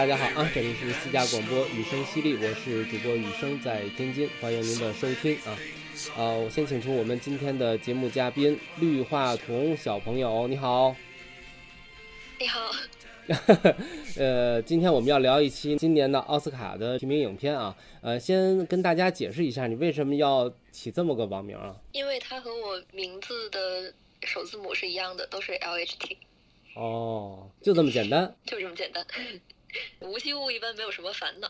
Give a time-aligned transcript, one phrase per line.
[0.00, 5.58] 大家好啊，这里是私家广播雨声犀利，我是主播雨声，在天津，欢迎您的收听啊。
[6.16, 10.96] 呃，我先请出我们今天的节目嘉宾绿化彤小朋友，你好。
[12.40, 12.70] 你好，
[14.16, 17.76] 呃，今天我们要聊一期今年的奥斯卡的提名影片啊。
[18.00, 21.76] 呃，先跟大家解释一下，你为什么要起这么个网名啊？
[21.92, 26.16] 因为它和我名字的首字母是一样的，都是 LHT，
[26.74, 28.34] 哦，就这么简单。
[28.46, 29.04] 就这么简单。
[30.00, 31.48] 无机物一般没有什么烦恼。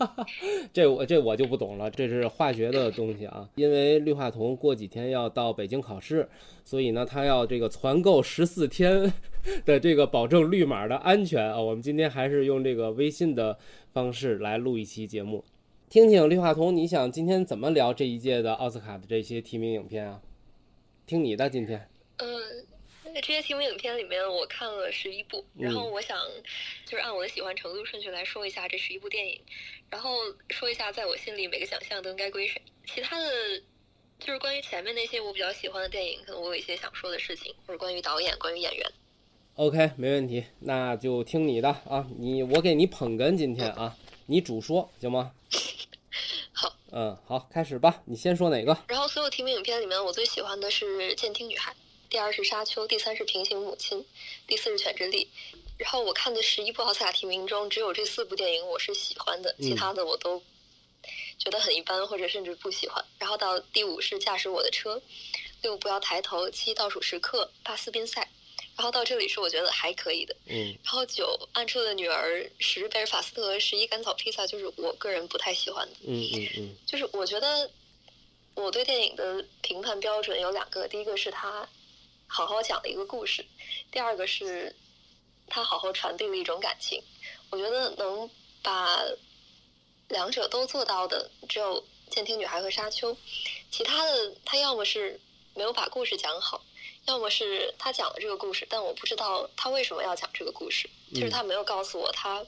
[0.72, 3.48] 这我这我就不懂了，这是化学的东西啊。
[3.56, 6.28] 因为氯化铜过几天要到北京考试，
[6.64, 9.12] 所以呢，他要这个攒够十四天
[9.64, 11.60] 的这个保证绿码的安全啊。
[11.60, 13.58] 我们今天还是用这个微信的
[13.92, 15.44] 方式来录一期节目，
[15.88, 20.20] 听听氯化铜，你想今天怎么聊这一届的奥斯卡的这些提名影片啊？
[21.06, 21.88] 听你的，今天。
[22.18, 22.75] 嗯。
[23.20, 26.18] 这些提名影片里面，我看了十一部，然后我想
[26.84, 29.40] 就是按我的喜欢程度顺序来说一下这十一部电影，
[29.90, 30.16] 然后
[30.50, 32.60] 说一下在我心里每个奖项都应该归谁。
[32.86, 33.28] 其他的，
[34.18, 38.86] 就是关于前面那些我比较喜欢的电影，可能我有一些想说的事情，或者关于导演、关于演员。
[39.54, 45.32] OK，没问题，那就听你的啊，你我给你捧哏今天啊，你主说行吗？
[46.52, 48.76] 好，嗯，好，开始吧，你先说哪个？
[48.88, 51.72] 然后所有提名影片里面，我最喜欢的是《监听女孩》。
[52.16, 53.98] 第二是《沙丘》，第三是《平行母亲》，
[54.46, 55.28] 第四是《犬之力》。
[55.76, 60.42] 然后我看的十一部奥斯卡提名中，只有这四部电影我是喜欢的，其他的我都
[61.36, 63.04] 觉得很一般，或者甚至不喜欢。
[63.18, 64.96] 然后到第五是《驾驶我的车》，
[65.60, 68.26] 六不要抬头，七倒数时刻，八斯宾塞。
[68.78, 70.34] 然后到这里是我觉得还可以的。
[70.46, 70.74] 嗯。
[70.82, 75.96] 然后九暗处的女儿，十贝尔法斯特，十一甘草披萨，就是我个人不太喜欢的。
[76.06, 76.76] 嗯嗯嗯。
[76.86, 77.70] 就是我觉得
[78.54, 81.68] 我对电影的评判标准有两个，第一个是它。
[82.26, 83.44] 好好讲了一个故事，
[83.90, 84.74] 第二个是，
[85.46, 87.02] 他好好传递了一种感情。
[87.50, 88.28] 我觉得能
[88.62, 89.00] 把
[90.08, 93.14] 两者都做到的，只有《监听女孩》和《沙丘》，
[93.70, 95.20] 其他的他要么是
[95.54, 96.64] 没有把故事讲好，
[97.06, 102.44] 要么是他讲了这个故事，但我不知道他为什么要讲这个故事，就是他没有告诉我他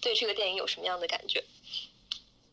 [0.00, 1.42] 对这个电影有什么样的感觉。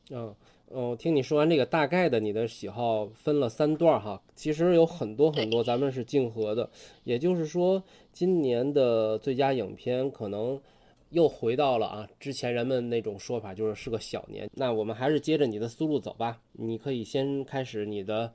[0.09, 0.35] 嗯。
[0.71, 6.69] 哦，听你说完这个大概的你的喜好分了三段哈，其实有很多很多咱们是竞合的，
[7.05, 10.61] 也就是说今年的最佳影片可能
[11.09, 14.47] 又回到了啊之前人们那种说法，就是是个小年。
[14.53, 18.31] 那我们还是接着你的思路走吧，你可以先开始你的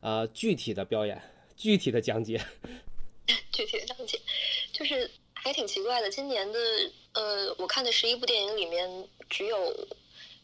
[0.00, 1.20] 呃具体的表演，
[1.54, 2.40] 具体的讲解。
[3.52, 4.18] 具体的讲解
[4.72, 6.58] 就是还挺奇怪的，今年的
[7.12, 8.88] 呃我看的十一部电影里面
[9.28, 9.56] 只有。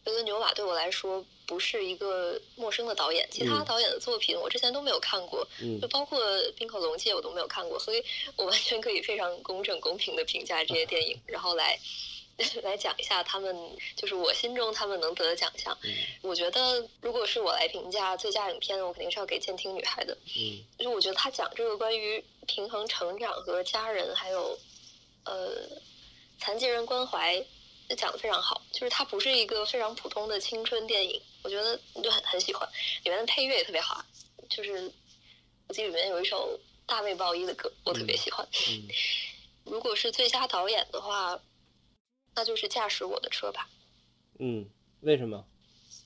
[0.06, 5.46] 维伦纽瓦对我来说不是一个陌生的导演，其他导演的作品我之前都没有看过，
[5.80, 6.18] 就包括
[6.54, 8.02] 《冰河龙界》我都没有看过，所以
[8.36, 11.78] 我完全可以非常公正公平的评价这些电影， 然后来
[12.62, 13.54] 来讲一下他们，
[13.96, 15.76] 就是我心中他们能得的奖项。
[16.22, 24.58] 我觉得如果是我来评价最佳影片，我肯定是要给《监听女孩》的，嗯，就是我觉得他讲这个关于平衡成长和家人，还有
[25.24, 25.68] 呃
[26.38, 27.44] 残疾人关怀。
[27.96, 32.68] 讲的非常好，就是它不是一个非常普通的青春电影，我觉得就很很喜欢，
[33.04, 34.04] 里面的配乐也特别好，
[34.48, 34.90] 就是
[35.68, 38.46] 我记得里面有一首大卫鲍伊的歌，我特别喜欢。
[38.68, 38.88] 嗯，
[39.64, 41.40] 如果是最佳导演的话，
[42.34, 43.68] 那就是驾驶我的车吧。
[44.38, 44.68] 嗯，
[45.00, 45.44] 为什么？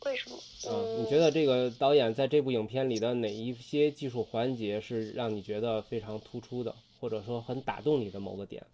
[0.04, 0.38] 为什么？
[0.68, 8.66] 嗯，你觉得这个导演在这部影片里的哪一些技术环节是让你觉得非常突出的，或者说很打动你的某个点？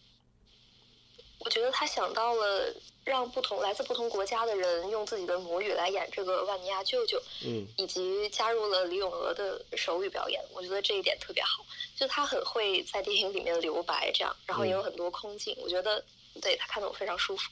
[1.40, 2.74] 我觉得他想到了
[3.04, 11.64] 让不同来自不同国家的人用自己的母语来演这个万尼亚舅舅，嗯，以及加入了李咏娥的手语表演，我觉得这一点特别好。
[11.96, 16.02] 就他很会在电影里面留白，这样，然后也有很多空镜，我觉得
[16.40, 17.50] 对他看得我非常舒服。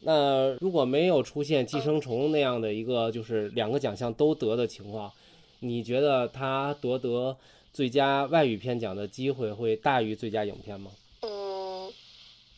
[0.00, 5.12] 那如果没有出现《寄生虫》那样的一个就是两个奖项都得的情况，
[5.60, 7.36] 你觉得他夺得
[7.72, 10.90] 最佳外语片奖的机会会大于最佳影片吗？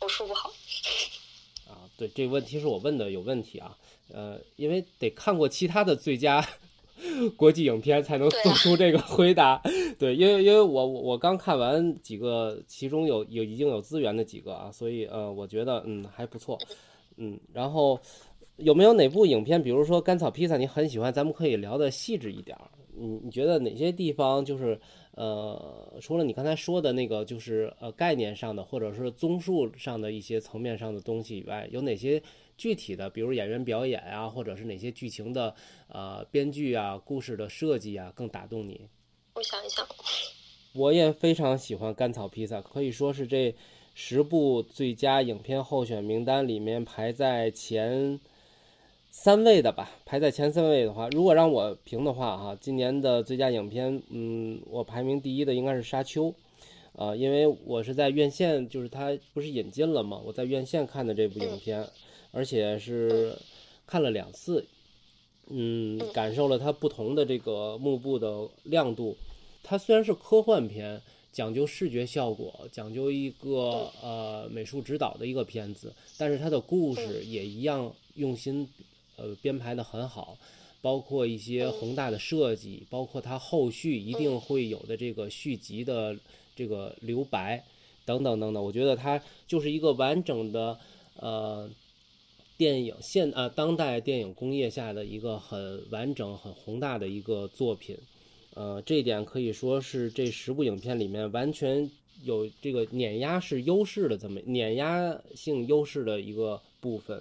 [0.05, 0.51] 嗯，我说不好。
[1.67, 3.77] 啊，对，这个问题是我问的有问题啊。
[4.13, 6.47] 呃，因为得看过其他的最佳
[7.37, 9.61] 国际影片才能做出这个回答。
[9.99, 16.59] 对，因为因为我我刚看完几个，其中有有已经有资源的几个啊，所以呃，我觉得嗯还不错。
[17.17, 17.99] 嗯，然后
[18.57, 21.11] 有没有哪部影片，比如说《甘草披萨》，你很喜欢？
[21.11, 22.71] 咱们可以聊的细致一点儿。
[22.97, 24.79] 你你觉得哪些地方就是
[25.15, 32.23] 呃，除了你刚才说的那个就是呃概念上的或者是综述上的一些层面上的东西以外，有哪些
[32.57, 35.55] 具体的，比如演员表演啊，或者是哪些剧情的
[35.89, 38.89] 呃编剧啊、故事的设计啊更打动你？
[39.35, 39.87] 我想一想，
[40.75, 43.55] 我也非常喜欢《甘草披萨》，可以说是这
[43.95, 48.19] 十部最佳影片候选名单里面排在前
[49.17, 49.89] 三位的吧。
[50.05, 56.25] 排在前三位的话，如果让我评的话，哈，今年的最佳影片，嗯，我排名第一的应该是《沙丘》，
[56.95, 60.21] 呃，因为我是在院线，就是它不是引进了嘛？
[60.27, 61.89] 我在院线看的这部影片，
[62.33, 63.39] 而且是
[63.87, 64.67] 看了两次，
[65.47, 69.17] 嗯，感受了它不同的这个幕布的亮度。
[69.63, 71.01] 它虽然是科幻片，
[71.33, 78.69] 讲究视觉效果，讲究一个呃美术指导的一个片子，但是它的故事也一样用心，
[79.17, 80.37] 呃编排的很好，
[80.81, 86.17] 包括一些宏大的设计，包括它后续一定会有的这个续集的
[86.55, 87.65] 这个留白，
[88.05, 90.79] 等等等等，我觉得它就是一个完整的
[91.17, 91.71] 呃
[92.57, 97.97] 电影现啊当代电影工业下的一个很完整、很宏大的一个作品。
[98.55, 101.91] 呃，这一点可以说是这十部影片里面完全
[102.23, 107.21] 有这个碾压式优势的这么碾压性优势的一个部分。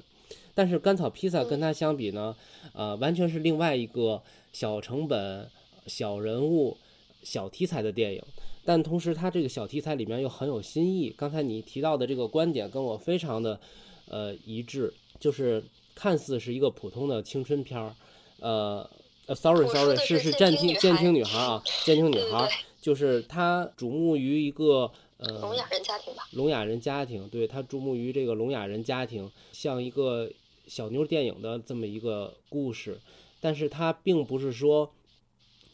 [0.54, 2.36] 但是甘草披萨跟它相比呢，
[2.74, 4.22] 呃，完全是另外一个
[4.52, 5.50] 小成本、
[5.88, 6.78] 小人物、
[7.24, 8.22] 小题材的电影。
[8.66, 11.14] 但同时，它这个小题材里面又很有新意。
[11.18, 13.60] 刚才你提到的这个观点跟我非常的
[14.08, 15.64] 呃一致，就是
[15.94, 17.96] 看似是一个普通的青春片儿，
[18.40, 18.90] 呃。
[19.26, 22.50] 呃，sorry，sorry，是是监听监听女孩啊，监听女孩，
[22.82, 26.28] 就是她瞩目于一个呃聋哑人家庭吧。
[26.34, 30.30] 聋哑人家庭，对她注目于这个聋哑人家庭，像一个
[30.68, 33.00] 小妞电影的这么一个故事，
[33.40, 34.92] 但是它并不是说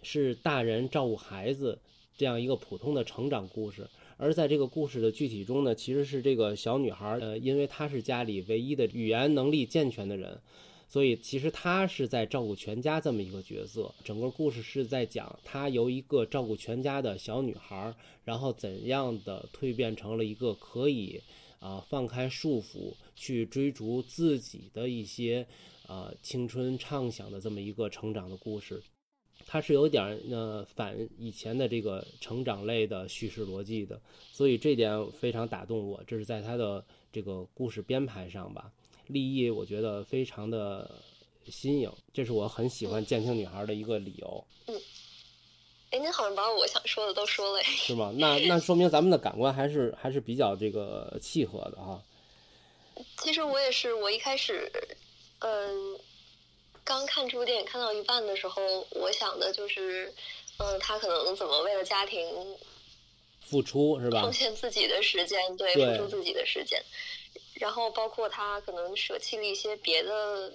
[0.01, 1.79] 是大人照顾孩子
[2.17, 3.87] 这样一个普通的成长故事，
[4.17, 10.39] 而在这个故事的具体中呢，其实是这个小女孩，呃，因为她是家里唯一的语言能力健全的人。
[10.91, 17.93] 所以其实她是在照顾全家这么一个角色，整个故事是在讲她由一个照顾全家的小女孩，
[18.25, 21.21] 然后怎样的蜕变成了一个可以
[21.59, 25.45] 啊放开束缚去追逐自己的一些
[25.85, 28.81] 啊青春畅想的这么一个成长的故事。
[29.45, 33.99] 它是有点呃反以前的这个成长类的叙事逻辑的，
[34.31, 36.03] 所以这点非常打动我。
[36.05, 38.71] 这是在它的这个故事编排上吧。
[39.07, 41.01] 立意我觉得非常的
[41.47, 44.45] 新颖，这是我很喜欢《剑听女孩》的一个理由。
[45.91, 47.63] 哎，您好像把我想说的都说了。
[47.63, 48.11] 是吗？
[48.15, 52.01] 那那说明咱们的感官还是还是比较这个契合的哈。
[53.17, 54.71] 其实我也是，我一开始，
[55.39, 55.99] 嗯，
[56.83, 60.13] 刚看这部电影看到一半的时候，我想的就是，
[60.57, 62.27] 嗯，他可能怎么为了家庭
[63.41, 64.21] 付出是吧？
[64.21, 66.79] 奉献自己的时间，对，对付出自己的时间。
[67.55, 70.53] 然后包括他可能舍弃了一些别的，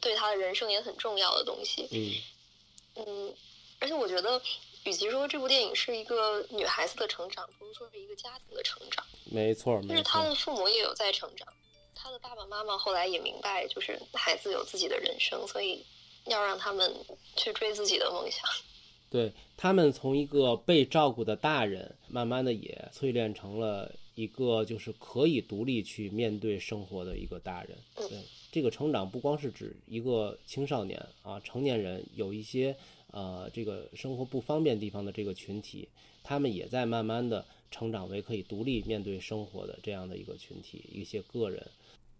[0.00, 1.86] 对他的人生也很重要的东西。
[1.92, 3.34] 嗯嗯，
[3.78, 4.40] 而且我觉得，
[4.84, 9.04] 与其说这部电影是一个女孩子的成长，不如说是一个家庭的成长。
[9.24, 10.10] 没错就是没错。
[10.10, 11.46] 他的父母也有在成长，
[11.94, 15.84] 她的爸爸妈妈后来也明白，就是孩子有自己的人生，所以
[16.26, 16.94] 要让他们
[17.36, 18.42] 去追自己的梦想。
[19.10, 27.76] 对他们从一个被照顾的大人，慢慢的也淬炼成了一个就是可以独立去面对生活的一个大人。
[27.96, 28.18] 嗯对，
[28.52, 32.76] 这个成长不光是指一个青少年啊，成年人有一些
[33.12, 35.88] 呃这个生活不方便地方的这个群体，
[36.22, 41.66] 他们也在慢慢的成长为可以独立面对生活的这样的一个群体，一些个人。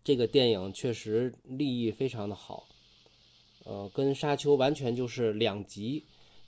[0.02, 2.66] 这个电影确实立意非常的好，
[3.64, 6.02] 呃，跟《沙丘》完全就是两极。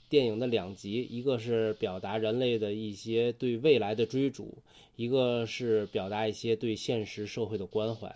[0.09, 4.55] 电影的两极，一个是表达人类的一些对未来的追逐，
[4.95, 8.15] 一个是表达一些对现实社会的关怀。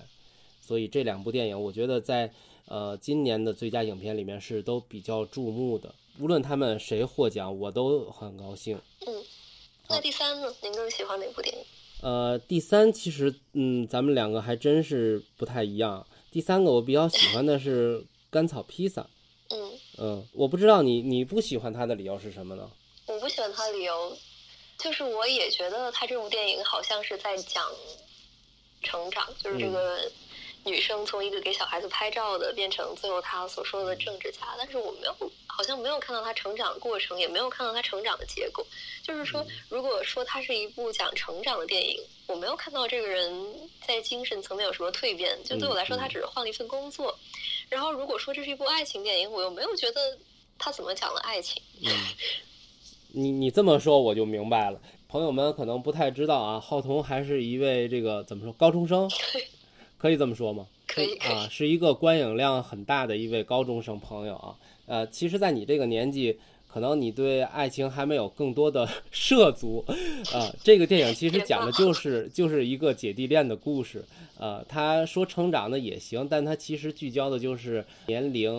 [0.61, 2.31] 所以这两部电影，我觉得在
[2.65, 5.95] 呃今年的最佳影片里面是都比较注目的。
[6.19, 8.81] 无论他们谁获奖，我都很高兴。
[9.05, 9.23] 嗯，
[9.89, 10.53] 那第三呢？
[10.61, 11.63] 您更喜欢哪部电影？
[12.01, 16.05] 呃，第三其实，嗯，咱们两个还真是不太一样。
[16.31, 19.07] 第三个我比较喜欢的是甘草披萨。
[19.49, 22.69] 嗯，嗯，我不知道你你不喜欢他的理由是什么呢？
[23.05, 24.17] 我不喜欢他的理由，
[24.77, 27.63] 就是我也觉得他这部电影好像是在讲
[28.83, 29.99] 成长，就是这个
[30.65, 38.63] 女生从一个给小孩子拍照的变成最后她所说的政治家，但是我没有，好像没有看到他成长的过程，也没有看到他成长的结果。
[39.01, 43.33] 就是说，如果说它是一部讲成长的电影，我没有看到这个人
[43.87, 47.17] 在精神层面有什么蜕变，就对我来说，他只是换了一份工作。
[47.69, 50.15] 然后，如果说这是一部爱情电影，我又没有觉得
[50.59, 51.59] 他怎么讲了爱情。
[51.83, 51.89] 嗯，
[53.13, 54.79] 你你这么说我就明白了。
[55.09, 59.09] 朋友们可能不太知道啊，浩彤还是一位这个怎么说高中生，
[59.97, 60.67] 可以这么说吗？
[60.85, 64.55] 可以可以啊，是一个观影量很大的一位高中生朋友啊。
[64.87, 69.85] 呃，其实，在你这个年纪，可能你对爱情还没有更多的 涉足
[70.33, 70.51] 啊。
[70.63, 74.03] 这个电影其实讲的就是就是一个姐弟恋的故事。
[74.39, 78.51] 呃，他说成长的也行，但他其实聚焦的就是年龄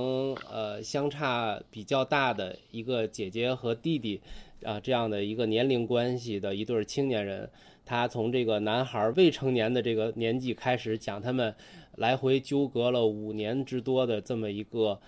[0.51, 4.21] 呃相差比较大的一个姐姐和弟弟。
[4.65, 7.49] 啊，这样的一个年龄关系的一对青年人，
[7.87, 11.55] 他从这个男孩未成年的这个年纪开始讲他们
[11.95, 14.99] 来回纠葛了五年之多的这么一个，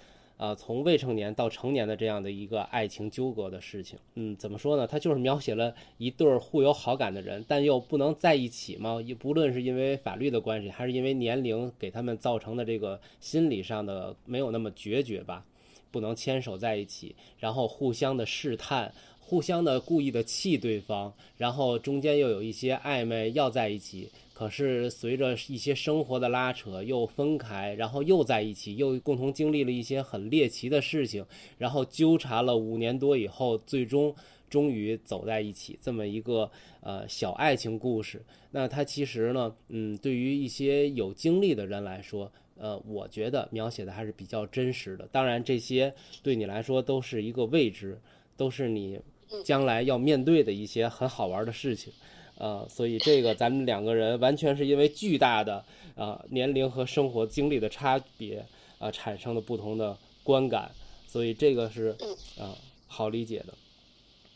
[0.41, 3.99] 呃，从未成年到成年的这样的一个爱情纠葛的事情。
[4.15, 4.87] 嗯，怎么说呢？
[4.87, 8.99] 他就是描写了一对互有好感的人，但又不能在一起嘛。
[9.03, 15.45] 也不论是因为法律的关系，还是因为年龄给他们造成的这个心理上的没有那么决绝吧，
[15.91, 18.91] 不能牵手在一起，然后互相的试探。
[19.19, 31.23] 互相的故意的气对方，然后中间又有一些暧昧要在一起，可是随着一些生活的拉扯又分开，然后又在一起，又共同经历了一些很猎奇的事情，
[31.59, 34.17] 然后纠缠了五年多以后，最终
[34.49, 38.25] 终于走在一起，这么一个呃小爱情故事。
[38.53, 45.07] 那它其实呢，嗯，对于一些有经历的人来说，呃，我觉得描写的还是比较真实的。
[45.13, 45.93] 当然，这些
[46.23, 48.01] 对你来说都是一个未知，
[48.39, 48.99] 都是你。
[49.45, 51.93] 将来要面对的一些很好玩的事情，
[52.41, 55.63] 呃，所以这个咱们两个人完全是因为巨大的
[55.95, 58.45] 呃年龄和生活经历的差别
[58.79, 60.71] 啊产生的不同的观感，
[61.07, 61.95] 所以这个是
[62.39, 62.57] 啊
[62.87, 63.55] 好理解的。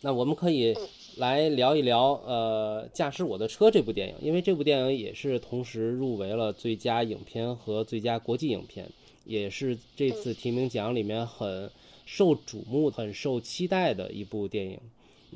[0.02, 0.76] 那我们可以
[1.16, 8.86] 来聊一聊呃《驾驶我的车》这部电影，因为这部电影也是同时入围了最佳影片和最佳国际影片，
[9.24, 11.70] 也是这次提名奖里面很。
[12.06, 14.78] 受瞩目、很受期待的一部电影，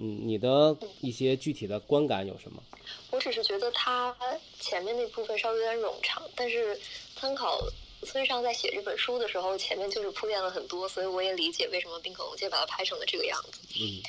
[0.00, 2.62] 嗯，你的一些具体的观感有什么？
[3.10, 4.16] 我只是觉得他
[4.60, 6.78] 前面那部分稍微有点冗长，但是
[7.16, 7.60] 参考
[8.02, 13.60] 村上在写这本书的时候，前面就是铺垫了很多，所以我也理解为什么冰可龙介把它拍成了这个样子。
[13.80, 14.02] 嗯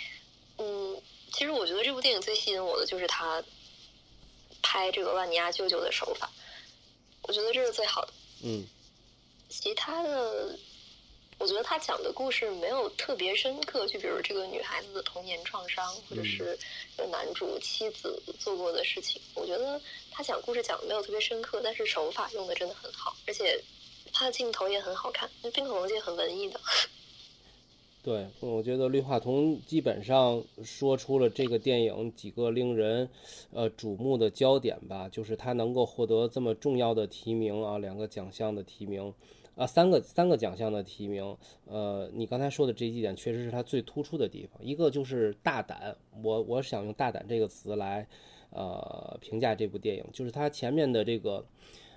[0.60, 3.44] 嗯，其实我觉得这部电影最吸引我的就是他
[4.62, 6.30] 拍这个万尼亚舅舅的手法，
[7.24, 8.14] 我觉得这是最好的。
[8.44, 8.64] 嗯，
[9.50, 10.60] 其他的。
[11.40, 16.58] 我觉得他讲的故事没有特别深刻，就比如这个女孩子的童年创伤，或者是
[17.10, 19.22] 男主妻子做过的事情。
[19.36, 19.82] 我觉得
[20.12, 23.58] 他讲故事讲的没有特别深刻，但是手法用的真的很好，而且
[24.12, 25.30] 他的镜头也很好看。
[25.42, 26.60] 那冰可龙界很文艺的。
[28.04, 33.10] 对，我觉得绿化童基本上说出了这个电影几个令人
[33.54, 39.14] 呃瞩目的焦点吧，就是他能够获得这么重要的提名啊，两个奖项的提名。
[39.60, 41.36] 啊，三个三个奖项的提名，
[41.66, 44.58] 呃，你刚才说的这几点确实是他最突出的地方。
[44.64, 48.08] 一个就是大胆，我我想用大胆这个词来，
[48.52, 51.46] 呃，评价这部电影，就是它前面的这个，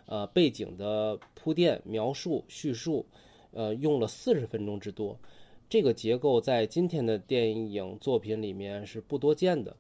[0.07, 3.07] 呃，背景的铺垫、描述、叙述，
[3.53, 5.17] 呃，用了四十分钟之多，
[5.69, 9.77] 这个结构在今天的电影作品里面是不多见的。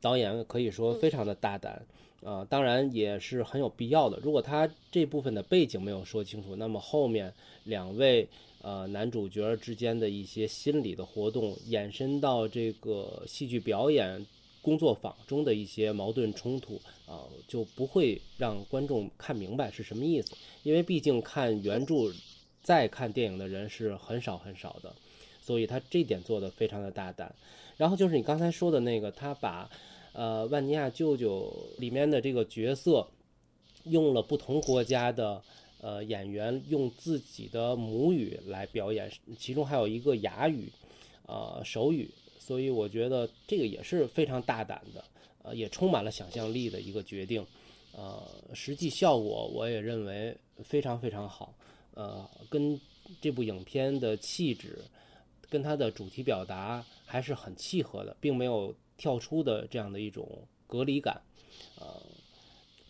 [0.00, 1.86] 导演可以说非常的大胆。
[2.24, 4.18] 啊，当然也是很有必要的。
[4.22, 7.32] 如果他这部分的背景没有说清楚，那么后面
[7.62, 8.28] 两位
[8.60, 14.26] 呃男主角之间的一些心理的活动，延伸到这个戏剧表演
[14.60, 20.34] 工作坊中的一些矛盾冲突啊，就不会让观众看明白是什么意思。
[20.64, 21.94] 因为毕竟看原著
[22.64, 24.92] 再看电影的人是很少很少的，
[25.40, 27.32] 所以他这点做的非常的大胆。
[27.76, 29.70] 然后就是你刚才说的那个，他把。
[30.18, 31.48] 呃，万尼亚舅舅
[31.78, 33.06] 里面的这个角色，
[33.84, 35.40] 用了不同国家的
[35.80, 39.08] 呃演员用自己的母语来表演，
[39.38, 40.72] 其中还有一个哑语，
[41.28, 42.10] 呃手语，
[42.40, 45.04] 所以我觉得这个也是非常大胆的，
[45.44, 47.46] 呃也充满了想象力的一个决定，
[47.92, 48.20] 呃
[48.54, 51.54] 实际效果我也认为非常非常好，
[51.94, 52.76] 呃跟
[53.20, 54.80] 这部影片的气质，
[55.48, 58.74] 跟它的主题表达还是很契合的，并没有。
[58.98, 61.22] 跳出的这样的一种隔离感，
[61.80, 62.02] 呃，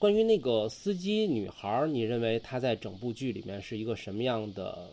[0.01, 4.91] 关于那个司机女孩，你认为她在整部剧里面是一个什么样的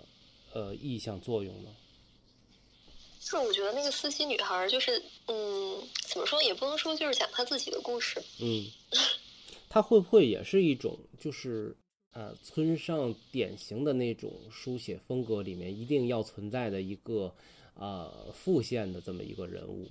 [0.53, 1.69] 呃意向作用呢？
[3.19, 8.21] 就是我觉得那个司机女孩就是，嗯，怎么说也不能说就是讲她自己的故事。
[8.39, 8.67] 嗯，
[9.67, 11.75] 她会不会也是一种就是
[12.11, 17.33] 呃村上典型的那种书写风格里面一定要存在的一个
[17.73, 19.89] 呃副线的这么一个人物？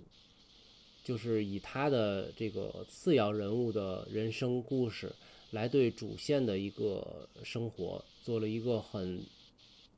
[1.04, 5.14] 就是以他的这个次要人物的人生故事，
[5.50, 9.22] 来对主线的一个生活做了一个很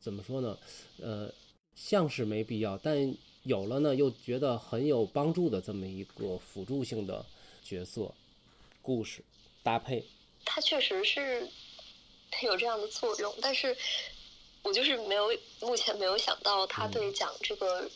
[0.00, 0.58] 怎么说呢？
[1.00, 1.32] 呃，
[1.76, 7.25] 像是没必要，但有了呢，又觉得很有帮助的这么一个辅助性的
[7.62, 8.12] 角色、
[8.82, 9.22] 故事
[9.62, 10.04] 搭配。
[10.44, 11.48] 它确实是
[12.42, 13.76] 有这样的作用，但是
[14.62, 15.28] 我就是没有
[15.60, 17.88] 目前没有想到它对讲这个、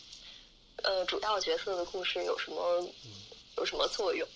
[0.84, 2.56] 呃主要角色的故事有什么
[3.56, 4.26] 有什么作用。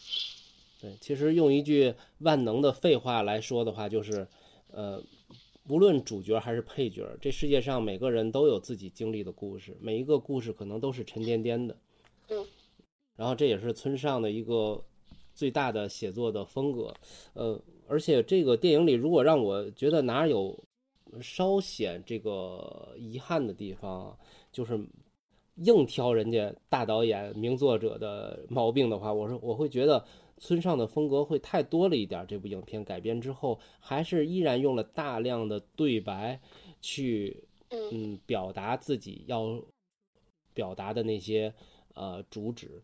[0.80, 4.26] 对，其实用一句万能的废话来说的话，就是，
[4.68, 5.02] 呃，
[5.68, 11.76] 无论主角还是配角，这世界上每个人都有自己经历的故事，每一个故事可能都是沉甸甸的。
[12.28, 12.46] 嗯。
[13.16, 14.84] 然后这也是村上的一个
[15.34, 16.92] 最大的写作的风格，
[17.32, 20.58] 呃，而且这个电影里，如果让我觉得哪有
[21.22, 24.18] 稍显这个遗憾的地方，
[24.52, 24.76] 就是
[25.56, 30.04] 硬挑人家大导演、名作者的毛病的话，我说我会觉得
[30.38, 32.26] 村上的风格会太多了一点儿。
[32.26, 36.40] 这部影片改编之后，还是依然用了大量的对白
[36.80, 39.62] 去嗯嗯表达自己要
[40.52, 41.54] 表达的那些
[41.94, 42.82] 呃主旨。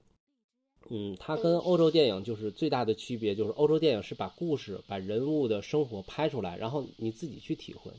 [0.88, 7.92] 嗯，它跟欧洲电影就是最大的区别，就是欧洲电影是把故事、把人物的生活拍出来，然后你自己去体会。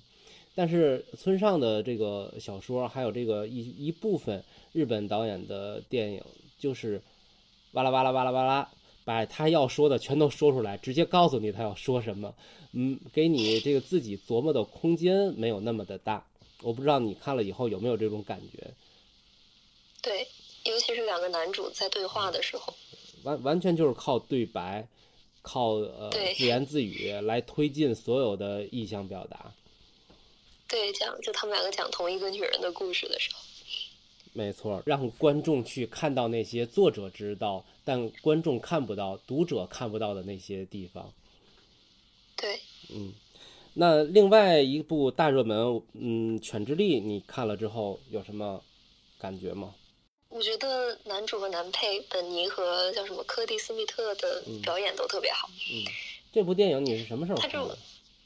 [0.54, 4.44] 但是村上的这个小说，还有这个一一部分
[4.74, 6.22] 日本导演的电影，
[6.60, 7.02] 就是
[7.72, 8.70] 哇啦哇啦哇啦哇啦，
[9.06, 12.36] 把他要说的全都说出来，直接告诉你他要说什么，
[12.74, 16.26] 嗯，给你这个自己琢磨的空间没有那么的大。
[16.62, 18.72] 我不知道你看了以后有没有这种感觉，
[20.02, 20.28] 对，
[20.66, 22.74] 尤其是两个男主在对话的时候，
[23.24, 24.88] 完完全就是靠对白，
[25.42, 29.52] 靠呃自言自语来推进所有的意象表达。
[30.72, 33.40] 对，讲就他们两个讲同一个女人的故事的时候，
[34.32, 41.14] 没错，让观众去看到那些作者知道，但观众看不到、读者看不到的那些地方。
[42.38, 42.58] 对，
[42.90, 43.12] 嗯，
[43.74, 48.64] 那另外一部大热门，嗯，《犬之力》，你看了之后有什么
[49.20, 49.76] 感觉吗？
[50.30, 55.50] 我觉得男主和男配本尼和叫什么科蒂斯密特的表演都特别好。
[55.70, 55.84] 嗯
[56.32, 57.78] 这部电影你是什么时候看的？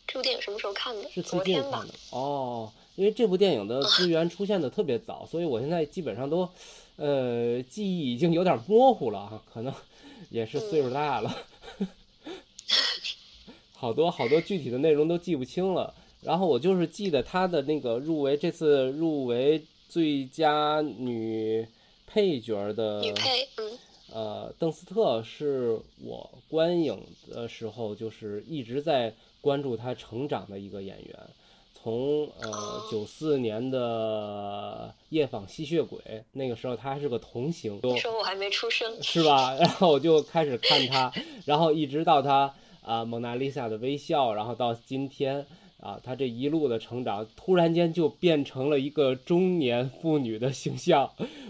[0.08, 1.10] 这部电影什么时候看的？
[1.10, 1.94] 是最昨天吧近看的。
[2.12, 6.48] 哦，因为这部电影的 资源出现的特别早，所以我现在基本上都，
[6.98, 9.74] 呃，记忆已经有点模糊了啊，可能
[10.30, 11.36] 也是岁数大了，
[13.74, 15.94] 好多好多具体的内容都记不清了。
[16.22, 21.68] 然后我就是记得他的那个入围，这次入围最佳女
[22.08, 23.78] 配角的女配，嗯，
[24.12, 29.14] 呃，邓斯特是我观影的时候就是一直在
[29.46, 31.20] 关注他成长的一个演员，
[31.72, 36.00] 从呃哦九四年的《夜访吸血鬼》
[36.32, 38.92] 那个时候他还是个童星，时候我还没出生。
[39.04, 39.54] 是吧？
[39.54, 41.14] 然后我就开始看他，
[41.46, 45.46] 然后一直到他啊、蒙娜丽莎的微笑，然后到今天
[45.86, 51.08] 啊，他这一路的成长，突然间就变成了一个中年妇女的形象。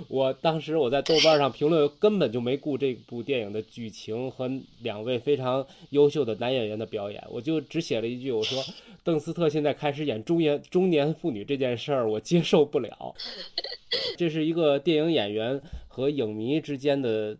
[0.09, 8.61] 我当时我在豆瓣上评论，根本就没顾这部电影的剧情和两位非常优秀的男演员的表演，我就只写了一句，我说
[9.05, 13.15] 邓斯特现在开始演中年中年妇女这件事儿，我接受不了。
[14.17, 17.37] 这是一个电影演员和影迷之间的，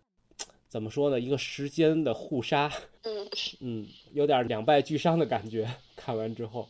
[0.66, 1.20] 怎么说呢？
[1.20, 3.28] 一个时间的互杀，嗯，
[3.60, 5.68] 嗯，有点两败俱伤的感觉。
[6.06, 6.68] 看完之后，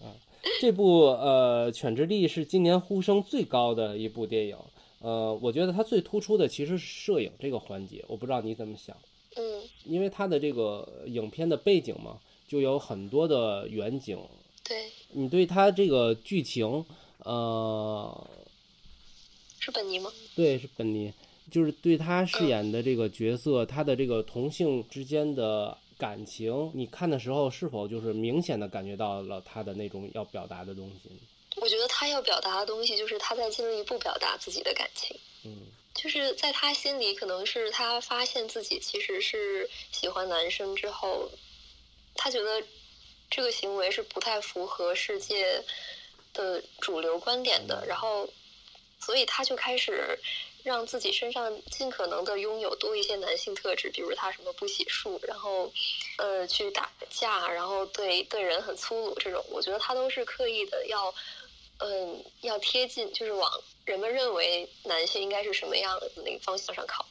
[0.00, 0.12] 啊，
[0.60, 4.56] 这部呃《犬之力》是今年呼声最高的一部电影。
[4.98, 8.94] 呃，我觉得它最突出的其实是摄影这个环节，我不知道你怎么想，
[9.36, 14.18] 嗯，因为它的这个影片的背景嘛，就有很多的远景。
[14.62, 16.84] 对，你对它这个剧情，
[17.24, 18.30] 呃，
[19.58, 20.12] 是本尼吗？
[20.36, 21.10] 对，是本尼，
[21.50, 31.10] 就是对他饰演的这个角色，他的这个同性之间的感情，你看的时候是否就是明显的感觉到了他的那种要表达的东西？
[31.56, 35.14] 我觉得他要表达的东西就是他在进一步表达自己的感情。
[35.44, 41.28] 嗯就是在他心里，可能是他发现自己其实是喜欢男生之后，
[42.14, 42.62] 他觉得
[43.28, 45.62] 这个行为是不太符合世界
[46.32, 48.26] 的主流观点的，然后，
[49.00, 50.18] 所以他就开始
[50.62, 55.72] 让自己身上尽可能的拥有多一些男性特质，比如他什么不洗漱，然后，
[56.18, 61.14] 呃，去打架，然后对对人很粗鲁这种，我觉得他都是刻意的要。
[61.82, 63.50] 嗯，要贴近，就是往
[63.86, 67.06] 人们认为男性应该是什么样的那个方向上靠。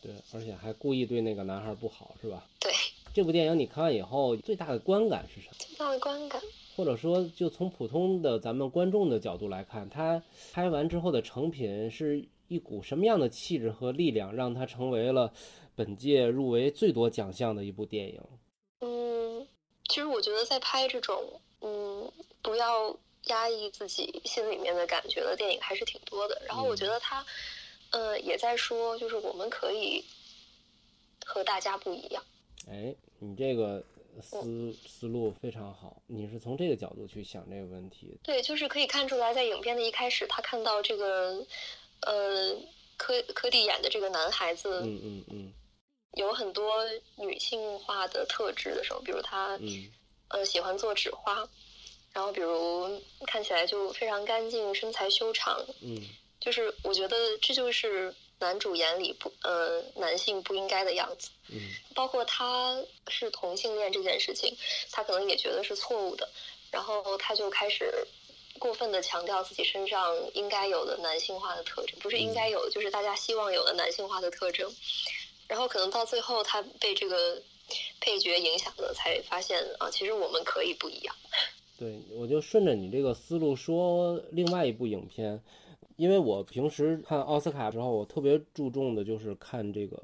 [0.00, 2.46] 对，而且还故意对那个男孩不好，是吧？
[2.60, 2.72] 对，
[3.12, 5.54] 这部电影你看完以后最大的观感是什么？
[5.58, 6.40] 最大的观感，
[6.76, 15.32] 或者说，就从普通的咱们观众的角度来看，他拍完之后的成品是一股什么样的气质和力量，让他成为了
[15.74, 18.20] 本届入围最多奖项的一部电影？
[18.80, 19.46] 嗯，
[19.88, 26.42] 其实我觉得在拍这种，嗯，不要压抑自己心里面的感觉的电影还是挺多的。
[26.46, 27.24] 然后我觉得他，
[27.90, 30.04] 呃，也在说，就是我们可以
[31.24, 32.22] 和大家不一样。
[32.68, 33.82] 哎，你这个
[34.22, 38.16] 思思路非常好，你是从这个角度去想这个问题。
[38.22, 41.44] 对，就是可以看出来，在影片的一开始，他看到这个，
[42.06, 42.56] 呃，
[42.96, 45.52] 柯柯蒂演的这个男孩子，嗯嗯嗯，
[46.12, 46.84] 有很多
[47.16, 49.90] 女性化的特质的时候，比如他，嗯
[50.28, 51.48] 呃，喜欢做纸花，
[52.12, 56.00] 然后比如看起来就非常干净，身材修长，嗯
[56.40, 61.30] 就是我觉得这就是男主眼里不呃男性不应该的样子。
[61.48, 61.60] 嗯
[61.94, 64.54] 包括他是同性恋这件事情，
[64.90, 66.28] 他可能也觉得是错误的，
[66.70, 68.06] 然后他就开始
[68.58, 74.70] 过分的强调自己身上应该有的男性化的特征，不是应该有的，就是大家希望有的男性化的特征。
[75.46, 77.42] 然后可能到最后，他被这个
[78.00, 81.14] 配角影响了，才发现啊，其实我们可以不一样。
[81.76, 85.42] 对，我就顺着你这个思路说另外一部影片，
[85.96, 89.96] 因为我平时看奥斯卡之后，我特别注重的就是看这个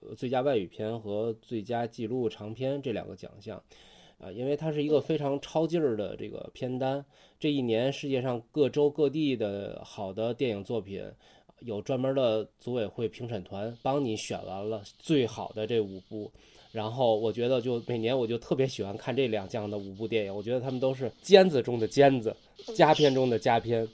[0.00, 3.62] 呃最佳外语片和最佳纪录长片这两个奖项，
[4.18, 7.04] 啊，因为它是一个非常超劲儿的这个片单。
[7.38, 11.02] 这一年世界上各州各地的好的电影作品，
[11.60, 16.30] 有专门的组委会评审团帮你选完了最好的这五部。
[16.70, 22.34] 然后我觉得，就每年我就特别喜欢看这两项的五部电影，我觉得他们都是尖子中的尖子，
[22.74, 23.88] 佳片中的佳片，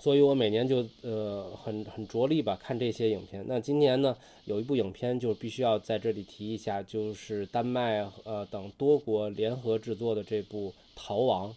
[0.00, 3.44] 所以我每年就呃很很着力吧看这些影片。
[3.46, 11.50] 那今年呢，有一部影片就必须要在这里提一下，就是丹麦呃等多国联合制作的这部《逃亡》，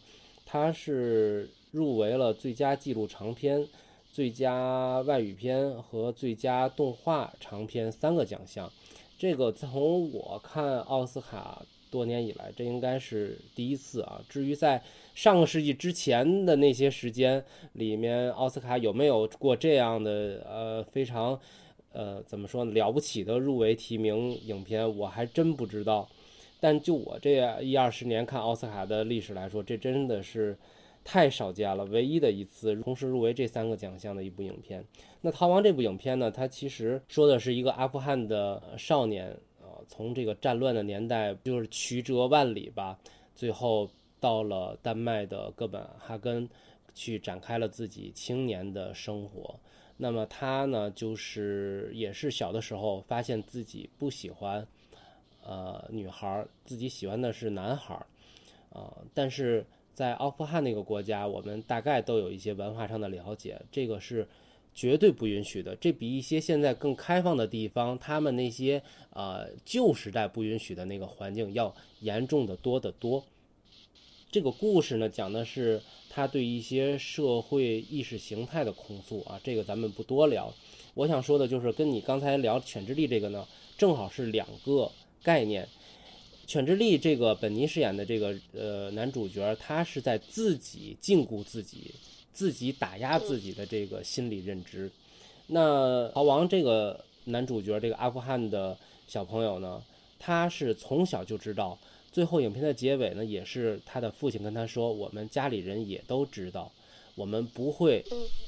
[0.45, 3.65] 它是入围了最佳纪录长片、
[4.11, 8.69] 最佳外语片和最佳动画长片三个奖项。
[9.17, 14.21] 这个从我看奥斯卡多年以来，这应该是第一次啊。
[14.27, 21.39] 至于在上个世纪之前的那些时间里面，奥斯卡有没有过这样的呃非常
[21.91, 26.07] 呃怎么说呢了不起的入围提名影片，我还真不知道。
[26.59, 30.57] 但就我这一二十年看奥斯卡的历史来说，这真的是
[31.03, 34.83] 太少见了，唯一的一次同时入围这三个奖项的一部影片。
[35.19, 39.27] 那《逃亡》这部影片呢，它其实说的是一个阿富汗的少年，
[39.61, 42.97] 呃，从这个战乱的年代就是曲折万里吧，
[43.35, 43.89] 最后
[44.23, 46.49] 到了丹麦的哥本哈根，
[46.95, 49.59] 去展开了自己青年的生活。
[49.97, 54.65] 那么他呢，就是也是小的时候发现自己不喜欢，
[55.43, 58.05] 呃，女孩，自己喜欢的是男孩儿，
[58.79, 64.25] 啊、但是在阿富汗那个国家，我们大概都有一些文化上的了解，这个是
[64.73, 65.75] 绝对不允许的。
[65.75, 73.21] 这比一些现在更开放的地方，他们那些呃旧时代不允许的那个环境要严重的多得多。
[74.33, 80.51] 这个故事呢，讲的是他对一些社会意识形态的控诉啊，这个咱们不多聊。
[80.95, 84.91] 我想说的就是，跟你刚才聊犬之力这个呢，正好是两个
[85.21, 85.69] 概念。
[86.47, 91.93] 犬之力这个本尼饰演的这个呃男主角，他是在自己禁锢自己、
[92.33, 94.89] 自己打压自己的这个心理认知。
[95.45, 98.75] 那逃亡这个男主角，这个阿富汗的
[99.07, 99.83] 小朋友呢，
[100.17, 101.77] 他是从小就知道。
[102.13, 106.71] 最后影片的结尾呢，也是他的父亲跟他说：“我们家里人也都知道，
[107.15, 108.05] 我们不会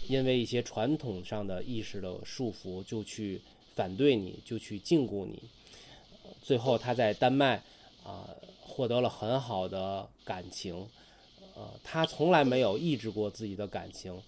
[0.07, 3.41] 因为一些传统上的意识的束缚就去
[3.73, 5.41] 反对你，就去禁锢你。”
[6.43, 7.63] 最后他在丹麦
[8.03, 8.29] 啊、
[8.61, 10.87] 获得了很好的感情，
[11.55, 14.21] 呃，他从来没有抑制过自己的感情，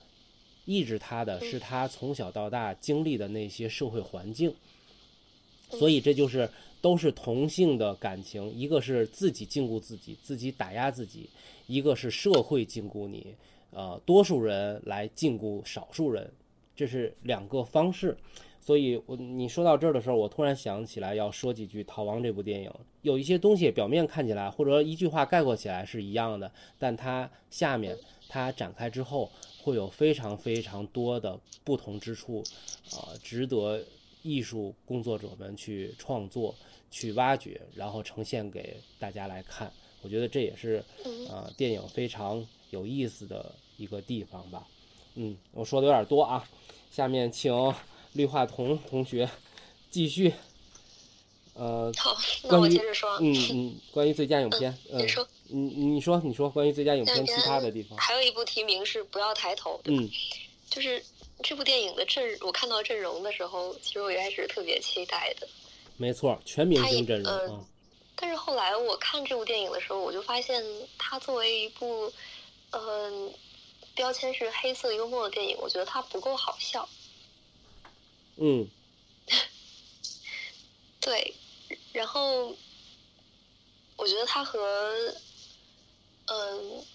[0.66, 4.52] 抑制他的是他从小到大经历的那些社会环境。
[5.70, 6.50] 所以这就是
[6.82, 11.30] 都是同性的感情，一个是自己禁锢自己，自己打压自己；
[11.66, 13.36] 一个是社会禁锢你，
[13.72, 16.32] 呃，多数人来禁锢少数人，
[16.76, 18.18] 这是两个方式。
[18.60, 22.70] 所以我你说到这儿的时候，我突然想起来要说几句《逃亡》这部电影。
[23.02, 32.44] 有一些东西表面看起来或者一句话概括起来是一样的，但它下面它展开之后会有非常非常多的不同之处，
[32.92, 33.82] 啊、值得
[34.28, 36.54] 艺术工作者们去创作、
[36.92, 39.72] 去挖掘，然后呈现给大家来看。
[40.02, 44.68] 我觉得这也是嗯啊、电影非常有意思的一个地方吧。
[45.16, 46.48] 嗯，我说的有点多啊，
[46.92, 47.52] 下面请
[48.14, 49.30] 绿化彤同学
[49.90, 50.34] 继续。
[51.54, 53.18] 呃，好，那我接着说啊。
[53.20, 60.08] 嗯嗯，关于最佳影片，嗯你，说，你你说你说关于最佳影片其他的地方，还有一部提名是《不要抬头》，嗯
[60.70, 61.02] 就是
[61.44, 65.48] 这部电影的阵，我看到阵容的时候，其实我一开始特别期待的。
[65.96, 67.66] 没错，全明星阵容
[68.16, 70.64] 但是后来我看这部电影的时候，我就发现
[70.98, 72.12] 它作为一部，
[72.72, 73.34] 嗯、
[73.94, 76.90] 标签是黑色幽默的电影，我觉得它不够好笑。
[78.38, 78.68] 嗯，
[81.00, 81.34] 对，
[81.94, 82.56] 然后
[83.96, 85.16] 我觉得它和
[86.26, 86.86] 嗯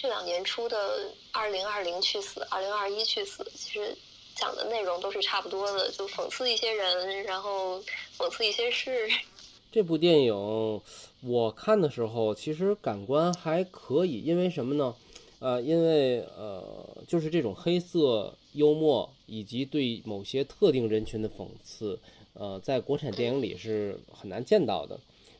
[0.00, 0.76] 这两年出的
[1.32, 3.98] 《二零二零去死》《二零二一去死》，其实
[4.36, 7.82] 讲的内容都是差不多的，就讽刺一些人，然后
[8.16, 9.08] 讽刺一些事。
[9.72, 10.80] 这部电影
[11.20, 14.94] 我看的时候，其实感官还可以，因为什么呢？
[15.40, 16.62] 呃，因为呃，
[17.08, 21.98] 就是这种黑色幽默以及对某些特定人群的讽刺，
[22.34, 24.98] 呃，在国产电影里是很难见到的，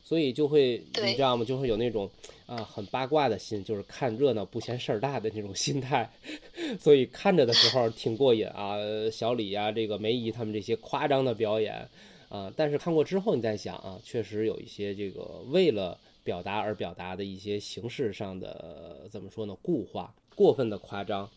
[0.09, 1.45] 所以就会你知道吗？
[1.45, 2.09] 就会有那种
[2.47, 6.09] 啊很八卦的心，就是看热闹不嫌事儿大的那种心态，
[6.81, 8.73] 所以看着的时候挺过瘾啊。
[9.11, 11.87] 小李呀，这个梅姨他们这些夸张的表演。
[12.27, 19.55] 啊，但是看过之后，你再想啊，确实有一些这个为了表达而表达的一些形式上的怎么说呢？
[19.61, 21.29] 固化、过分的夸张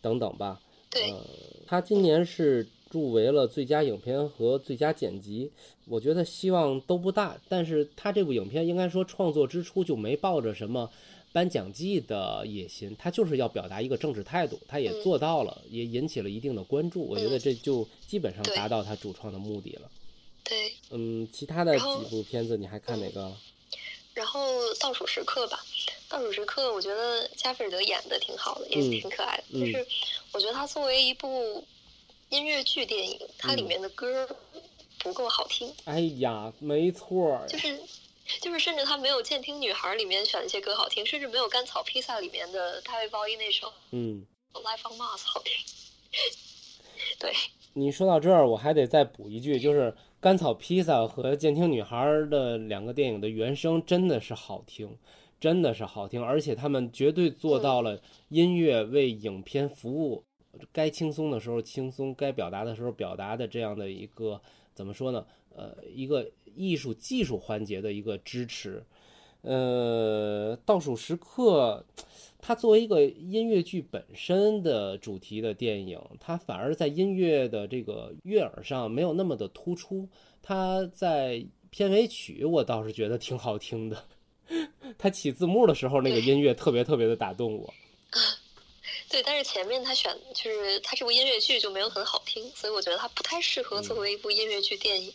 [0.00, 0.60] 等等吧。
[0.90, 1.10] 对。
[1.10, 1.24] 呃，
[1.66, 5.50] 他今年是入围了最佳影片和最佳剪辑，
[5.86, 7.36] 我觉得希望都不大。
[7.48, 10.90] 但是他这部影片应该说创作之初就没抱着什么
[11.32, 17.02] 颁奖季的野心，他就是要表达一个政治态度，他也做到了，也引起了一定的关注。
[17.02, 19.90] 我觉得这就基本上达到他主创的目的了。
[20.44, 23.30] 对，嗯，其他的几部片子你还看哪个？
[24.14, 24.40] 然后
[24.80, 25.60] 倒数时刻吧，
[26.08, 29.60] 倒数时刻，我觉得加菲尔德演的挺好的，也挺可爱的。
[29.60, 29.86] 就是
[30.32, 31.62] 我觉得他作为一部
[32.30, 34.28] 音乐剧电影，它里面的歌
[34.98, 35.72] 不够好听。
[35.84, 37.40] 哎呀，没错。
[37.48, 37.78] 就是
[38.40, 45.52] 就是，甚至他没有《监听女孩》里面选的一些歌好听，甚至没有《甘草披萨》里面的大卫鲍伊那首《嗯 Life on Mars》好听。
[47.18, 47.32] 对。
[47.74, 49.94] 你说到这儿，我还得再补一句，就是。
[50.20, 54.98] 甘草披萨和监听女孩的两个电影的原声真的是好听，
[55.38, 60.24] 真的是好听，而且他们绝对做到了音乐为影片服务，
[60.72, 64.40] 该轻松的时候轻松，该表达的时候表达的这样的一个
[64.74, 65.24] 怎么说呢？
[65.54, 68.82] 呃，一个艺术技术环节的一个支持。
[69.42, 71.84] 呃，倒数时刻。
[72.40, 80.08] 它作为一个音乐剧本身的主题的电影，它反而在音乐的这个悦耳上没有那么的突出。
[80.40, 84.04] 它在片尾曲，我倒是觉得挺好听的。
[84.96, 87.74] 它起字幕的时候，那个音乐特别特别的打动我。
[89.10, 95.12] 对，但是前面他选就是他这部音乐剧就没有很好听，所以我觉得他不太适合作为一部音乐剧电影。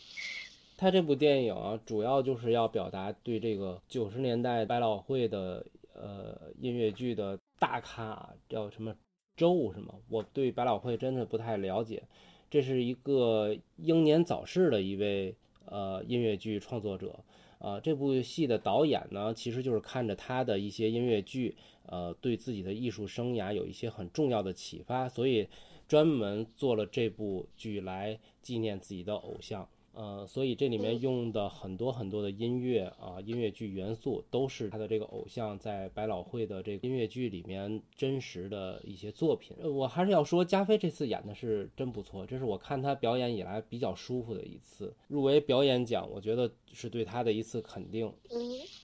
[0.78, 5.66] 他这部电影啊，主要就是要表达对这个九十年代百老汇的。
[5.96, 8.96] 呃，音乐剧的大咖叫什么
[9.38, 10.02] 周什么？
[10.10, 12.02] 我对百老汇真的不太了解。
[12.50, 15.36] 这是一个英年早逝的一位
[15.68, 17.20] 呃音乐剧创作者。
[17.60, 25.48] 呃，这部戏的导演呢，其实就是看着他的一些音乐剧，呃，对自己的艺术生涯有一些很重要的启发，所以
[25.88, 29.68] 专门做了这部剧来纪念自己的偶像。
[29.94, 39.56] 呃，所以这里面用的很多很多的音乐啊，音乐剧元素都是他的这个偶像在百老汇的这个音乐剧里面真实的一些作品。
[39.64, 44.92] 我还是要说，加菲这次演的是真不错，这是我看他表演以来比较舒服的一次。
[45.08, 48.12] 入围表演奖，我觉得是对他的一次肯定。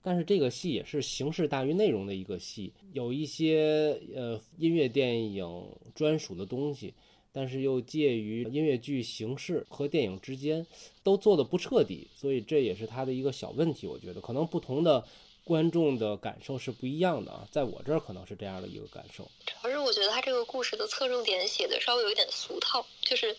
[0.04, 6.94] 但是这个戏也是形式大于内容的一个戏，有一些呃音乐电影专属的东西。
[7.32, 10.66] 但是又介于音乐剧形式和电影之间，
[11.04, 13.86] 都做的不彻底，所以这也是他的一个小问题。
[13.88, 15.04] 我觉得可能不同的
[15.44, 19.30] 观众的感受是不一样的啊，在我这儿可能是这样的一个感受。
[19.46, 23.36] 主要是我觉得他这个故事的侧重点写的稍微有一点俗套，就是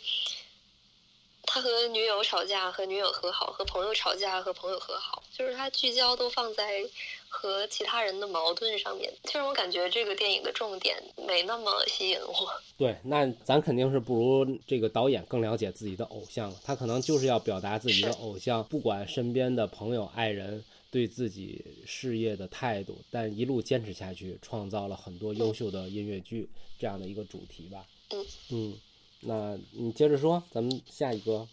[1.45, 6.85] 他和女友吵架和女友和好，和朋友吵架和朋友和好，就是他聚焦都放在。
[7.33, 12.35] 和其他人的矛盾上面，其实我感觉这个电影的重点没那么吸引我。
[12.77, 27.87] 对，那咱肯定是不如这个导演更了解自己的偶像了，他可能就是要表达自己的偶像，不管身边的朋友、爱人对自己事业的态度，但一路坚持下去，创造了很多优秀的音乐剧这样的一个主题吧。
[28.11, 28.81] 嗯嗯，
[29.21, 31.47] 那你接着说，咱们下一个。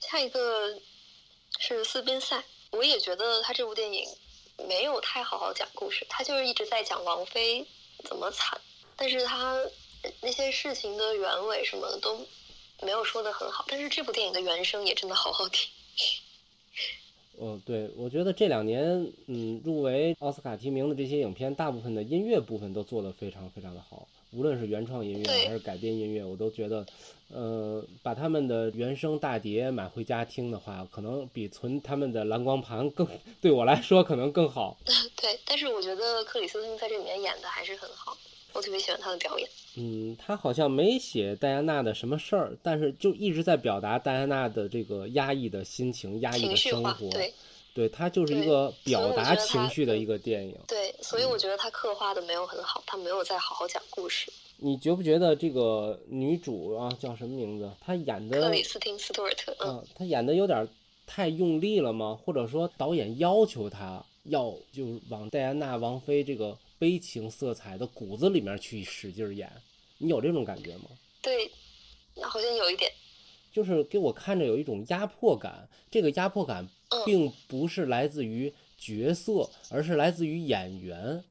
[0.00, 0.80] 下一个
[1.60, 2.42] 是斯宾塞，
[2.72, 4.04] 我也觉得他这部电影。
[4.68, 7.66] 没有太好好讲故事，他就是一直在讲王菲
[8.04, 8.60] 怎么惨，
[8.96, 9.56] 但是他
[10.20, 12.26] 那些事情的原委什么的都
[12.82, 13.64] 没有说的很好。
[13.68, 15.70] 但是这部电影的原声也真的好好听。
[17.40, 26.84] 嗯，对，我觉得这两年嗯入围奥斯卡提名的这些影片，大部分的音乐部分都做得非常非常的好，无论是原创音乐还是改编音乐，我都觉得，
[27.30, 33.06] 呃，把他们的原声大碟买回家听的话，可能比存他们的蓝光盘更
[33.40, 34.76] 对我来说可能更好。
[35.20, 38.16] 对，但是我觉得克里斯汀在这里面演的还是很好，
[38.54, 39.48] 我特别喜欢他的表演。
[39.76, 47.10] 嗯，他好像没写戴安娜的什么事儿，但是就一直在表达戴安娜的这个压抑的心情、压抑的生活。
[47.10, 47.32] 对
[47.74, 50.56] 对，它就是一个表达情绪的嗯一个电影。
[50.68, 54.32] 对，所以我觉得他刻画的没有很好，他没有在好好讲故事。
[54.58, 57.68] 你觉不觉得这个女主啊叫什么名字？
[57.80, 60.68] 她演的克里斯汀·斯图尔特，嗯，啊，她演的有点
[61.06, 62.18] 太用力了吗？
[62.24, 69.50] 或者说导演要求她要就是往戴安娜王妃这个悲情色彩的骨子里面去使劲演？
[69.98, 70.84] 你有这种感觉吗？
[71.20, 71.50] 对，
[72.20, 72.92] 好像有一点，
[73.50, 76.68] 就是给我看着有一种压迫感，这个压迫感嗯
[77.04, 81.22] 并不是来自于角色，而是来自于演员。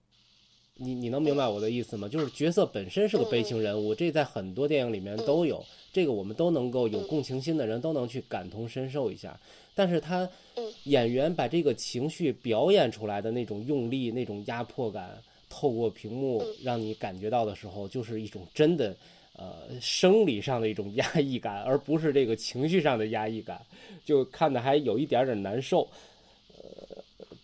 [0.75, 2.07] 你你能明白我的意思吗？
[2.07, 9.39] 就是角色本身是个悲情人物，这在很多电影里面都有，这个我们都能够有共情心的人都能去感同身受一下。
[9.75, 18.95] 但是他嗯演员把这个情绪表演出来的那种用力、那种压迫感，透过屏幕让你感觉到的时候，就是一种真的。
[19.33, 23.59] 呃，生理上的一种压抑感，而不是这个情绪上的压抑感，
[24.05, 25.87] 就看的还有一点点难受。
[26.57, 26.97] 呃，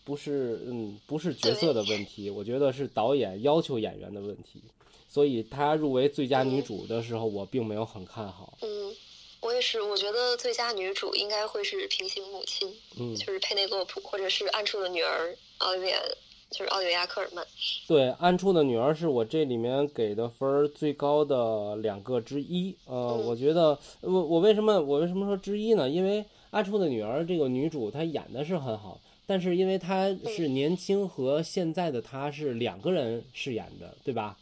[0.04, 4.62] 不是，嗯，不是角色的问题，我觉得是导演要求演员的问题。
[5.10, 8.58] 所以她入围最佳女主的时候，我并没有很看好。
[8.62, 8.96] 嗯，
[9.40, 12.70] 我也是，我觉得最佳女主应该会是《平行母亲》，
[13.00, 16.00] 嗯，就是佩内洛普，或者是《暗处的女儿》奥利维亚，
[16.50, 17.46] 就是奥利维亚·科尔曼。
[17.88, 22.76] 对，《暗处的女儿》是我这里面给的分儿最高的两个之一。
[22.86, 25.90] 呃，嗯我觉得我我为什么我为什么说之一呢？
[25.90, 34.38] 因为《暗处的女儿》这个女主她演的是很好，但是因为她是年轻和现在的她是两个人饰演的，对吧？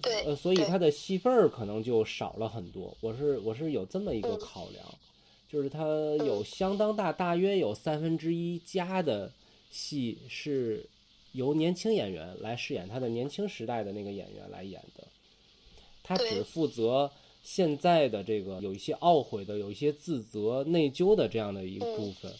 [0.00, 2.96] 对，呃，所以对她的戏份儿可能就少了很多。
[3.00, 4.84] 我是我是有这么一个嗯考量，
[5.48, 5.84] 就是她
[6.24, 9.30] 有相当大，大约有三分之一加的
[9.70, 10.88] 戏是
[11.32, 15.06] 由年轻演员来饰演他的年轻时代的那个演员来演的，
[16.02, 17.10] 他只负责
[17.42, 22.32] 现在的这个有一些懊悔的、有一些自责、内疚的这样的一部分。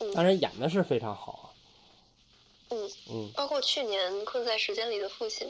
[0.00, 0.12] 嗯。
[0.12, 1.46] 当然演的是非常好啊，
[2.70, 5.48] 嗯，嗯，包括去年《困在时间里的父亲》，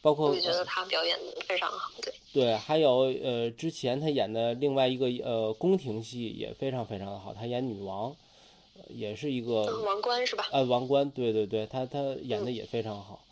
[0.00, 1.92] 包括我也觉得他表演的非常好。
[2.00, 8.16] 对，对，还有呃，之前他演的另外一个呃宫廷戏也非常非常的好，他演女王，呃
[8.88, 10.46] 也是一嗯个王冠是吧？
[10.52, 13.24] 呃王冠，对对对，他他演的也非常好。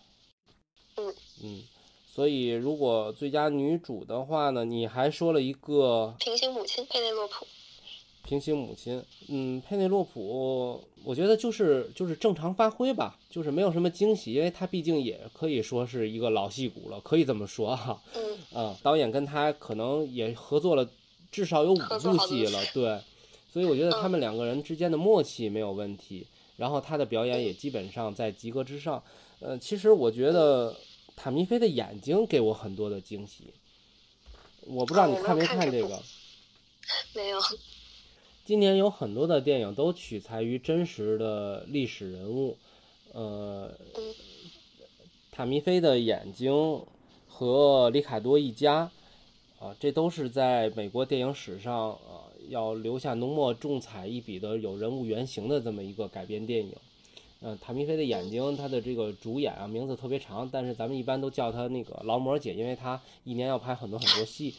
[0.96, 1.62] 嗯嗯，
[2.06, 7.46] 所以如果最佳女主的话呢，你还说了一个平行母亲佩内洛普。
[8.22, 18.00] 平行母亲，嗯，佩内洛普，我觉得就是就是正常发挥吧，就是没有什么惊喜，因为她毕竟也可以说是一个老戏骨了，可以这么说哈。
[18.14, 20.88] 嗯啊，导演跟她可能也合作了
[21.32, 23.00] 至少有五部戏了，对，
[23.52, 29.02] 所以我觉得他们两个人之间的默契没有问题，然后他的表演也基本上在及格之上。
[29.40, 30.76] 呃，其实我觉得
[31.16, 33.52] 塔米菲的眼睛给我很多的惊喜，
[34.66, 36.00] 我不知道你看没看这个。
[37.14, 37.38] 没有。
[38.44, 42.56] 今年有很多的电影都取材于真实的历史人物，
[43.12, 44.14] 呃，嗯
[45.30, 46.84] 塔米菲的眼睛
[47.28, 48.90] 和里卡多一家，
[49.60, 52.19] 啊，这都是在美国电影史上啊
[52.50, 56.74] 要留下浓墨重彩一笔的有人物原型的这么一个改编电影。
[57.42, 64.54] 呃，塔米菲的眼睛，她的这个主演啊名字特别长，但是咱们一般都叫她那个劳模姐，因为她一年要拍很多很多戏，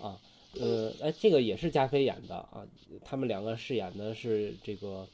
[0.00, 0.16] 啊，
[0.60, 2.64] 呃，哎，这个也是加菲演的啊，
[3.04, 5.08] 他们两个饰演的是这个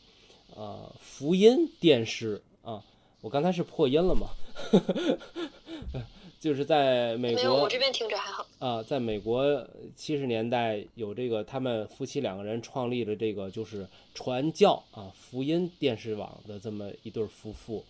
[0.55, 2.85] 呃福音电视啊，
[3.23, 4.29] 我刚才是破音了吗？
[6.47, 8.47] 就是在美没有，国我这边听着还好。
[8.61, 17.85] 啊，在美国七十年代有这个，他们夫妻两个人创立了这个就是传教啊福音电视网的这么一对夫妇，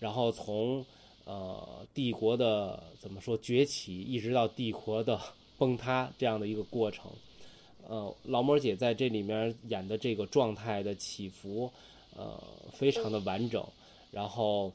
[0.00, 0.82] 然后从
[1.26, 5.20] 呃帝国的怎么说崛起，一直到帝国的
[5.58, 7.10] 崩塌这样的一个过程。
[7.86, 11.70] 呃，劳模姐在这里面演的这个状态的起伏，
[12.16, 13.62] 呃，非常的完整，
[14.10, 14.72] 然后。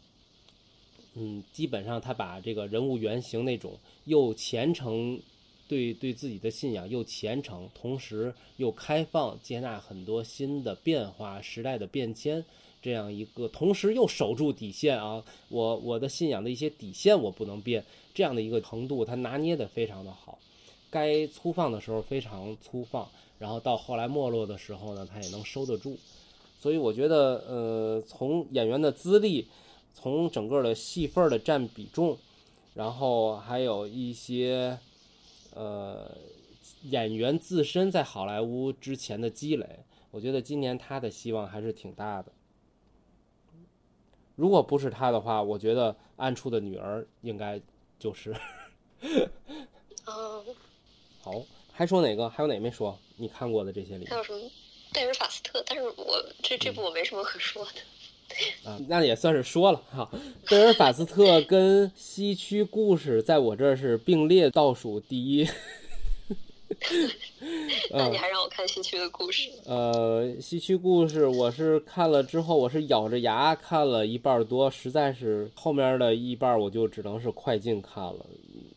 [1.16, 5.22] 嗯，基本上他把这个人物原型那种又虔诚，
[5.68, 12.43] 对对自己的信仰又虔诚，同时又开放，接纳很多新的变化、时代的变迁，
[12.82, 17.86] 这样一个，同时又守住底线啊，我我的信仰的一些底线我不能变，
[18.16, 20.39] 这样的一个程度，他拿捏的非常的好，
[20.89, 23.07] 该粗放的时候非常粗放，
[23.38, 25.95] 然后到后来没落的时候呢，他也能收得住，
[26.59, 29.47] 所以我觉得，呃，从演员的资历。
[29.94, 32.18] 从整个的戏份的占比重，
[32.74, 34.78] 然后还有一些
[35.54, 36.18] 呃
[36.84, 42.32] 演员自身在好莱坞之前的积累，我觉得今年他的希望还是挺大的。
[44.36, 47.62] 如果不是他的话，我觉得《暗处的女儿》应该
[48.00, 48.36] 就是。
[50.06, 50.46] 嗯，
[51.22, 52.28] 好，还说哪个？
[52.28, 52.98] 还有哪没说？
[53.18, 54.50] 你看过的这些里面还有什么
[54.91, 55.64] 贝尔法斯特？
[55.68, 57.72] 但是我这这部我没什么可说的。
[58.63, 60.09] 啊，那也算是说了哈。
[60.49, 65.47] 贝尔法斯特跟西区故事在我这儿是并列倒数第一。
[67.91, 69.49] 那你还让我看西区的故事？
[69.65, 78.25] 呃，西区故事我是看了之后，我是咬着牙看了一半多，实在是后面的一半我就只能是快进看了。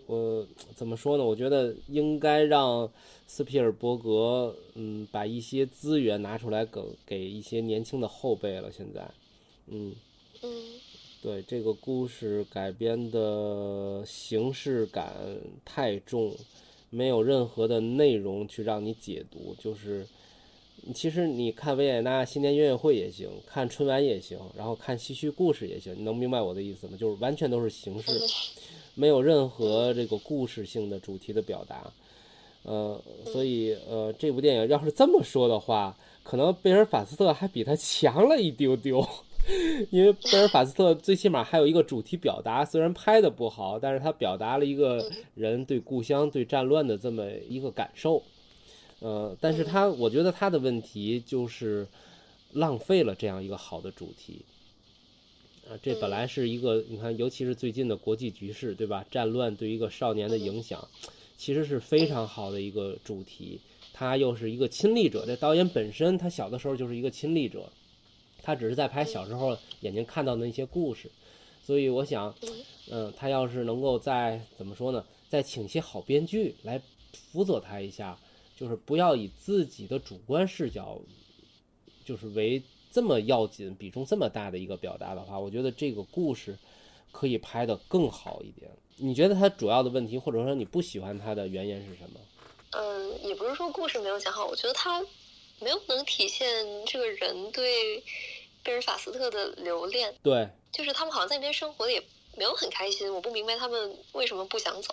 [0.07, 1.24] 我怎么说呢？
[1.24, 2.88] 我觉得应该让
[3.26, 8.70] 斯皮尔伯格，嗯，把一些资源拿出来给给一些年轻的后辈了。
[8.70, 9.02] 现在，
[9.69, 9.95] 嗯，
[10.43, 10.51] 嗯
[11.23, 15.12] 对这个故事改编的形式感
[15.64, 16.35] 太重，
[16.91, 19.55] 没有任何的内容去让你解读。
[19.59, 20.07] 就是，
[20.95, 26.97] 其实你看维也纳新年音乐会也行，看春晚也行，然后看戏曲故事也行，你能明白我的意思吗？
[26.97, 28.12] 就是完全都是形式，
[28.95, 31.93] 没有任何这个故事性的主题的表达。
[32.62, 33.01] 呃，
[33.33, 39.05] 所以呃，这部电影要是这么说的话，可能贝尔法斯特还比他强了一丢丢。
[39.90, 48.22] 因为贝尔法斯特最起码还有一个主题表达，虽然拍的不好，但是他表达了一个人对故乡、对战乱的这么一个感受。
[48.99, 51.86] 呃，但是他我觉得他的问题就是
[52.53, 54.44] 浪费了这样一个好的主题。
[55.68, 59.05] 啊，这本来是一个你看，尤其是最近的国际局势，对吧？
[59.11, 60.86] 战乱对一个少年的影响，
[61.36, 63.61] 其实是非常好的一个主题。
[63.92, 67.70] 他又是一个亲历者，这导演本身他小的时候就是一个亲历者。
[68.47, 71.11] 他只是在拍小时候眼睛看到的那些故事，
[71.61, 72.32] 所以我想，
[72.88, 76.80] 嗯，他要是能够再怎么说呢，再请一些好编剧来
[77.12, 78.16] 辅佐他一下，
[78.57, 80.97] 就是不要以自己的主观视角，
[82.05, 86.57] 就是为这么要紧、比重这么大的一个表达的话，我觉得这个故事
[87.11, 88.70] 可以拍得更好一点。
[88.94, 92.20] 你觉得他主要的问题，或者说你不喜欢他的原因是什么？
[92.70, 95.05] 嗯，也不是说故事没有讲好，我觉得他
[95.59, 96.47] 没有能体现
[96.86, 98.03] 这个人对
[98.67, 102.03] 贝尔法斯特的留恋，对，就是他们好像在那边生活的也
[102.37, 104.93] 没有很开心，我不明白他们为什么不想走。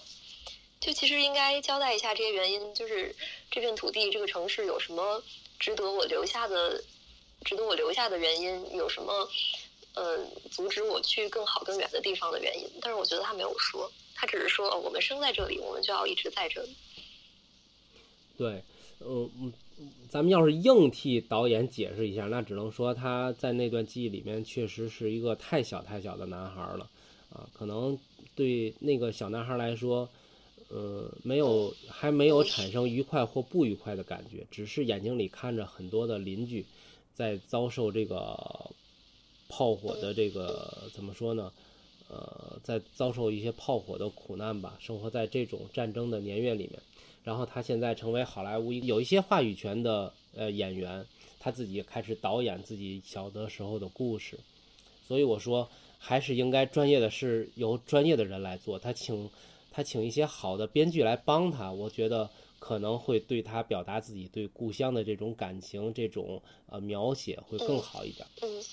[0.80, 3.16] 就其实应该交代一下这些原因，就是
[3.50, 5.24] 这片土地、这个城市有什么
[5.60, 6.84] 值得我留下的、
[7.44, 9.28] 值得我留下的原因，有什么
[9.96, 12.70] 呃阻止我去更好、更远的地方的原因。
[12.80, 16.76] 但是我觉得他没有说，他只是说、哦、我们生在这里，我们就要一直在这里。
[18.38, 18.64] 对，
[19.00, 19.54] 嗯嗯，
[20.10, 26.90] 咱们要是硬替导演解释一下，那只能说他在那段记忆里面确实是一个太小太小的男孩了，
[27.32, 27.98] 啊，可能
[28.36, 30.08] 对那个小男孩来说，
[30.70, 36.64] 呃，没有还没有产生愉快或不愉快的感觉，只是眼睛里看着很多的邻居
[37.14, 38.38] 在遭受这个
[39.50, 41.52] 炮火的这个怎么说呢？
[42.10, 46.80] 呃，在遭受一些炮火的苦难吧，生活在这种战争的年月里面。
[47.24, 51.06] 然后他现在成为好莱坞有一些话语权的呃演员，
[51.40, 54.38] 他自己开始导演自己小的时候的故事，
[55.08, 58.78] 所以我说还是应该专业的是由专业的人来做。
[58.78, 59.30] 他请
[59.72, 68.28] 他请一些好的编剧来帮他，我觉得可能会对他表达自己对故乡的这种感情、这种呃描写会更好一点。
[68.42, 68.64] 嗯，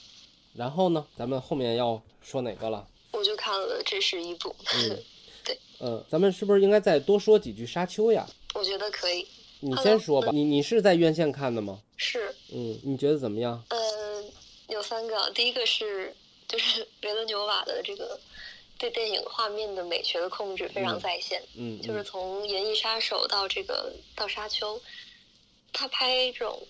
[0.54, 2.86] 然后呢，咱们后面要说哪个了？
[3.12, 4.98] 我就看了这是一部， 嗯
[5.44, 8.28] 对，呃，咱们是不是应该再多说几句《沙丘》呀？
[8.54, 9.26] 我觉得可以。
[9.60, 10.30] 你先说吧。
[10.32, 11.80] 你你是在院线看的吗？
[11.96, 13.62] 是，嗯，你觉得怎么样？
[13.68, 14.24] 呃，
[14.68, 16.14] 有三个，第一个是
[16.48, 18.18] 就是 维伦纽瓦的这个
[18.78, 24.76] 对电影画面的美学的控制非常在线，嗯，就是从《银翼杀手》到这个到《沙丘》，
[25.74, 26.66] 他拍这种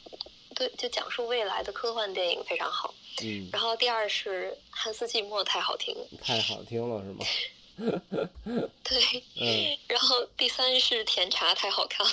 [0.57, 2.93] 对就讲述未来的科幻电影非常好。
[3.23, 7.25] 嗯，然后第二是汉斯季默太好听了，太好听了是吗？
[8.85, 12.13] 对，嗯，然后第三是甜茶太好看了，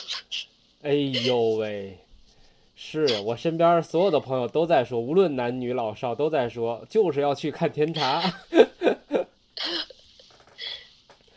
[0.84, 1.98] 哎呦喂，
[2.76, 8.24] 是我身边所有的朋友都在说，无论男女老少都在说，就是要去看甜茶。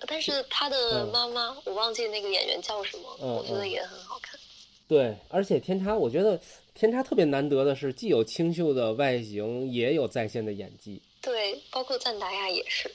[0.07, 4.39] 但是他的嗯妈妈、我忘记那个演员叫什么，嗯我觉得嗯也很好看。
[4.89, 6.39] 对，而且甜茶，我觉得
[6.75, 11.01] 甜茶特别难得的是，既有清秀的外形，也有在线的演技。
[11.23, 12.91] 对，包括赞达亚也是。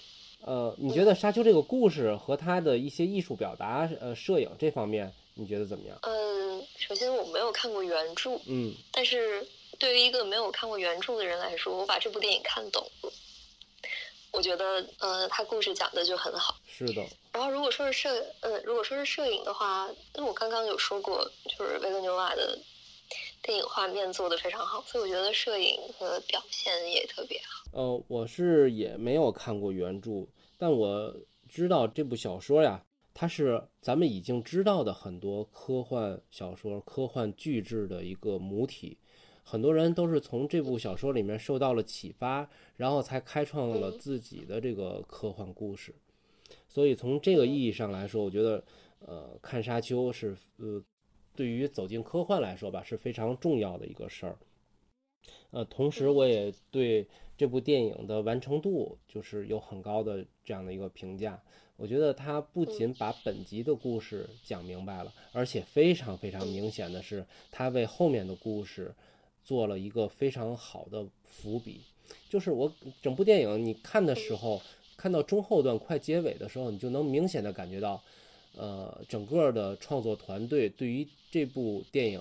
[0.45, 5.97] 呃，你觉得《沙丘》这个故事和它的一些艺术表达，呃，摄影这方面，你觉得怎么样？
[6.03, 9.43] 嗯，首先我没有看过原著，嗯但是
[9.79, 13.11] 对于一个没有看过原著的人来说，我把这部电影看懂了。
[14.31, 16.55] 我觉得呃，他故事讲的就很好。
[16.67, 17.03] 是的。
[17.31, 21.27] 然后如果说是摄呃，如果说是摄影的话，那我刚刚有说过，
[21.57, 22.59] 就是维伦纽瓦的
[23.41, 27.63] 电影画面做的非常好，所以我觉得摄影和表现也特别好。
[27.71, 30.27] 呃，我是也没有看过原著，
[30.65, 31.15] 但我
[31.47, 38.97] 知道这部小说呀，它是咱们已经知道的很多科幻小说、科幻巨制的一个母体。
[39.43, 45.93] 很多人都是从这部小说里面受到了启发，然后才开创了自己的这个科幻故事。
[46.67, 48.63] 所以从这个意义上来说，我觉得，
[49.05, 50.83] 呃，看《沙丘》是呃，
[51.35, 54.35] 对于走进科幻来说吧，是非常重要的一个事儿。
[55.51, 57.07] 呃，同时我也对
[57.37, 61.41] 这部电影的完成度就是有很高的这样的一个评价。
[61.77, 68.93] 我觉得他不仅把本集的故事讲明白了，而且非常非常明显的是，他为后面的故事。
[69.43, 71.79] 做了一个非常好的伏笔，
[72.27, 74.59] 就是我整部电影你看的时候，
[74.97, 78.03] 看到中后段快结尾的时候，你就能明显的感觉到，
[78.57, 82.19] 呃，整个的创作团队对于这部电影，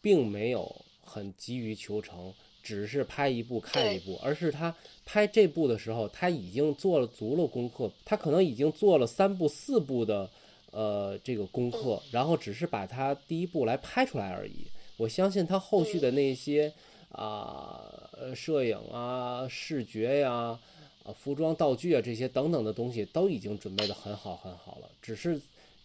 [0.00, 2.34] 并没有很急于求成，
[2.66, 10.28] 只是拍一部看一部，而是他拍这部的时候，他已经做了足了功课，他可能已经做了三部四部的，
[10.72, 14.66] 呃，这个功课，然后只是把他第一部来拍出来而已。
[14.96, 16.72] 我相信他后续的那些
[17.12, 17.88] 啊，
[18.34, 20.58] 摄影啊、视觉呀、
[21.04, 25.40] 啊、服装道具啊这些等等的东西都已经准备的很好很好了，只是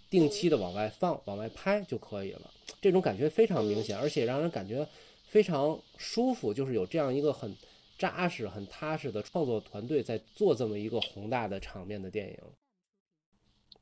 [0.10, 2.50] 定期的往外放、往外拍就可以了。
[2.82, 4.88] 这种感觉非常明显，而且让人感觉
[5.32, 7.56] 非常舒服，就是有这样一个很
[7.98, 12.38] 扎实、很踏实的创作团队在做这么一个宏大的场面的电影。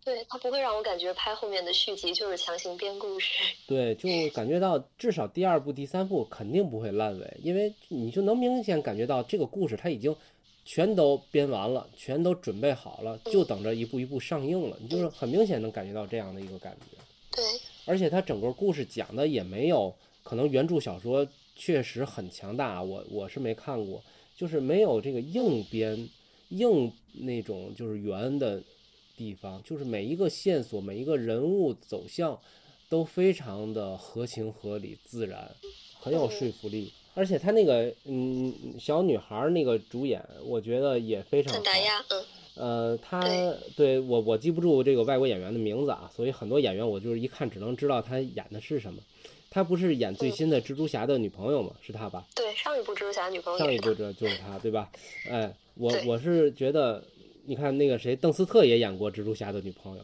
[0.05, 3.43] 对他不会让我感觉拍后面的续集就是强行编故事。
[3.65, 10.15] 对，就感觉到至少第二部、第三部肯定不会烂尾，因为你就能明显感觉到这个故事它已经
[10.65, 14.77] 全都编完了，全都准备好了，就等着一步一步上映了。
[14.79, 16.97] 你就是很明显能感觉到这样的一个感觉。
[17.31, 17.43] 对，
[17.85, 19.93] 而且它整个故事讲的也没有，
[20.29, 24.03] 可能原著小说确实很强大，我我是没看过，
[24.35, 26.07] 就是没有这个硬编、
[26.49, 28.61] 硬那种就是圆的。
[29.17, 32.39] 地方就是每一个线索，每一个人物走向，
[32.87, 35.51] 都非常的合情合理、自然，
[35.99, 36.89] 很有说服力。
[37.15, 41.59] 而且他那个嗯小女孩那个主演，我觉得也非常好。
[42.07, 42.25] 嗯。
[42.55, 43.21] 呃，他
[43.75, 49.01] 对我我记不住这个外国演员的名字啊，所以很多演员我就是一看只能知道他演的是什么。
[49.49, 51.71] 他不是演最新的蜘蛛侠的女朋友吗？
[51.81, 52.25] 是他吧？
[52.35, 53.59] 对，上一部蜘蛛侠女朋友。
[53.59, 54.89] 上一部这就是他，对吧？
[55.29, 57.03] 哎，我我是觉得。
[57.45, 60.03] 你看那个谁，邓斯特也演过蜘蛛侠的女朋友。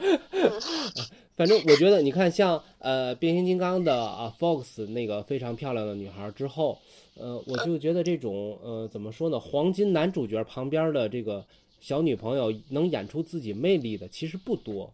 [1.34, 6.78] 反正我觉得，你看像呃变形金刚的啊 Fox 那个非常漂亮的女孩之后，
[7.14, 11.42] 呃，我就觉得这种呃怎么说呢，黄金男主角旁边的这个
[11.80, 14.92] 小女朋友能演出自己魅力的其实不多。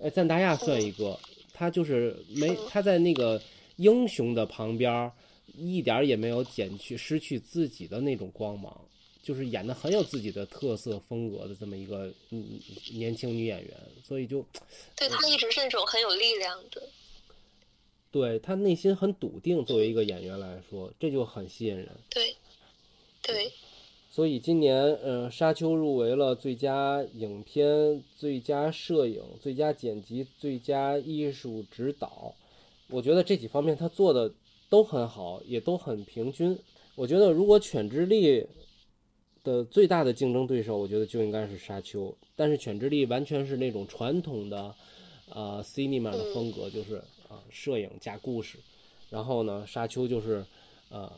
[0.00, 1.18] 哎，赞达亚算一个，
[1.52, 3.40] 她就是没她在那个
[3.76, 5.10] 英雄的旁边，
[5.56, 8.88] 一点也没有减去失去自己的那种光芒。
[9.22, 12.58] 就是演的很有自己的特色风格的这么一个嗯
[12.94, 14.44] 年轻女演员，所以就
[14.96, 16.82] 对她一直是那种很有力量的，
[18.10, 19.64] 对她内心很笃定。
[19.64, 21.88] 作为一个演员来说，这就很吸引人。
[22.10, 22.34] 对，
[23.22, 23.52] 对。
[24.12, 32.32] 所以今年，呃，《沙丘》入围了最佳影片、最佳摄影、最佳剪辑、最佳艺术指导。
[32.88, 34.30] 我觉得这几方面他做的
[34.68, 36.56] 都很好，也都很平均。
[36.94, 38.46] 我觉得如果犬之力。
[39.44, 42.16] 的最大的竞争对手，我觉得就应该是沙丘。
[42.36, 44.72] 但是犬之力完全是那种传统的，
[45.30, 48.56] 呃，cinema 的风格，就是啊，摄影加故事。
[49.10, 50.46] 然后呢，沙丘就是
[50.90, 51.12] 呃，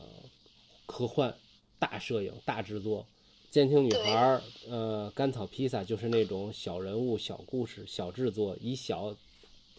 [0.87, 1.31] 科幻
[1.79, 3.05] 大摄影大制作。
[3.51, 9.15] 监听女孩，呃，甘草披萨就是那种小人物小故事小制作，以小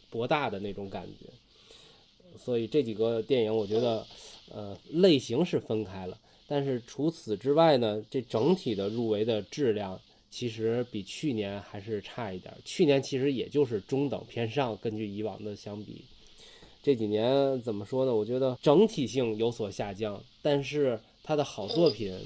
[0.08, 1.26] 博大的那种感觉。
[2.38, 4.06] 所以这几个电影，我觉得
[4.50, 6.18] 呃，类型是分开了。
[6.46, 12.54] 但是除此之外呢，这整体的入围的质量其实比去年还是差一点。
[12.64, 16.04] 去年其实也就是中等偏上，根据以往的相比，
[16.82, 18.14] 这几年怎么说呢？
[18.14, 22.16] 我觉得整体性有所下降，但是它的好作品，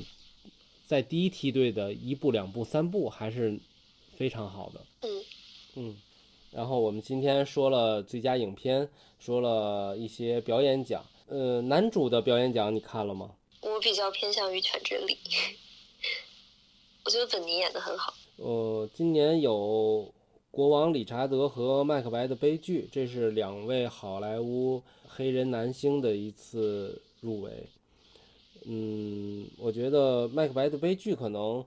[0.86, 3.58] 在第一梯队的一部、两部、三部还是
[4.14, 4.80] 非常好的。
[5.00, 5.24] 嗯
[5.76, 5.96] 嗯。
[6.52, 8.86] 然后我们今天说了最佳影片，
[9.18, 11.02] 说了一些表演奖。
[11.28, 13.30] 呃，男主的表演奖你看了吗？
[13.62, 15.16] 我比较偏向于犬之力，
[17.06, 18.12] 我觉得本尼演的很好。
[18.36, 20.12] 呃，今年有
[20.50, 27.66] 国王理查德和麦克白的悲剧，这是两位好莱坞黑人男星的一次入围。
[28.64, 31.64] 嗯，我觉得麦克白的悲剧可能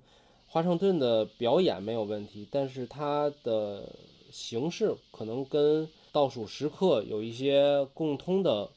[0.47, 3.89] 华盛顿的表演没有问题，但是它的
[4.31, 8.69] 形式可能跟《倒数时刻》有一些共通的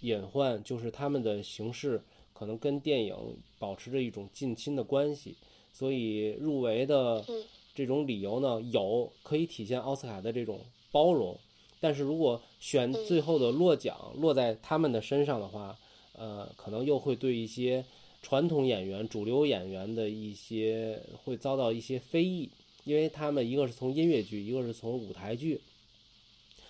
[0.00, 2.00] 隐患，就是他们的形式
[2.32, 3.14] 可能跟电影
[3.58, 5.36] 保持着一种近亲的关系，
[5.72, 10.60] 所以入围的嗯这种理由呢，有可以体现奥斯卡的这种
[10.90, 11.38] 包容，
[11.80, 13.04] 但是如果选嗯。
[13.06, 15.78] 最后的落奖落在他们的身上的话，
[16.18, 17.84] 呃，可能又会对一些
[18.20, 22.50] 传统演员、主流演员的一些会遭到一些非议，
[22.84, 25.60] 因为他们一个是从音乐剧，一个是从舞台剧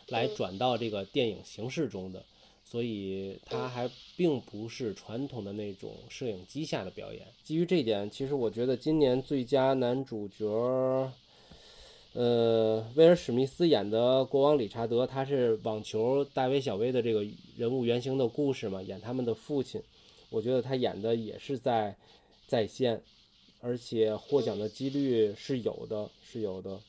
[0.09, 2.25] 来嗯转到这个电影形式中的，
[2.65, 7.23] 所以它还并不是传统的那种摄影机下的表演。
[7.43, 11.13] 基于这点，其实我觉得今年最佳男主角儿。
[12.19, 17.25] 呃，威尔史密斯演的国王理查德，他是网球大威小威的这个
[17.57, 19.81] 人物原型的故事嘛，演他们的父亲。
[20.29, 21.97] 我觉得他演的也是在
[22.49, 23.01] 在线，
[23.61, 26.81] 而且获奖的几率是有的，是有的。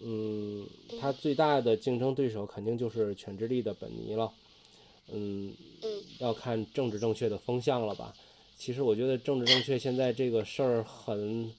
[0.00, 0.64] 嗯，
[1.00, 4.32] 他最大的竞争对手肯定就是《犬之力》的本尼了。
[5.12, 5.88] 嗯，嗯
[6.20, 8.14] 要看政治正确的风向了吧。
[8.56, 11.52] 其实我觉得政治正确现在这个事儿很，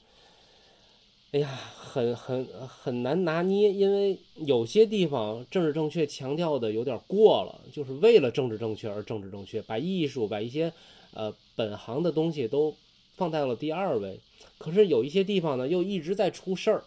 [1.34, 10.72] 哎呀，很很很难拿捏，因为有些地方政治正确强调的有点过了，就是为了政治正确而政治正确，把艺术、把一些
[11.14, 12.74] 呃本行的东西都
[13.18, 14.18] 放在了第二位。
[14.58, 16.84] 可是有一些地方呢，又一直在出事儿，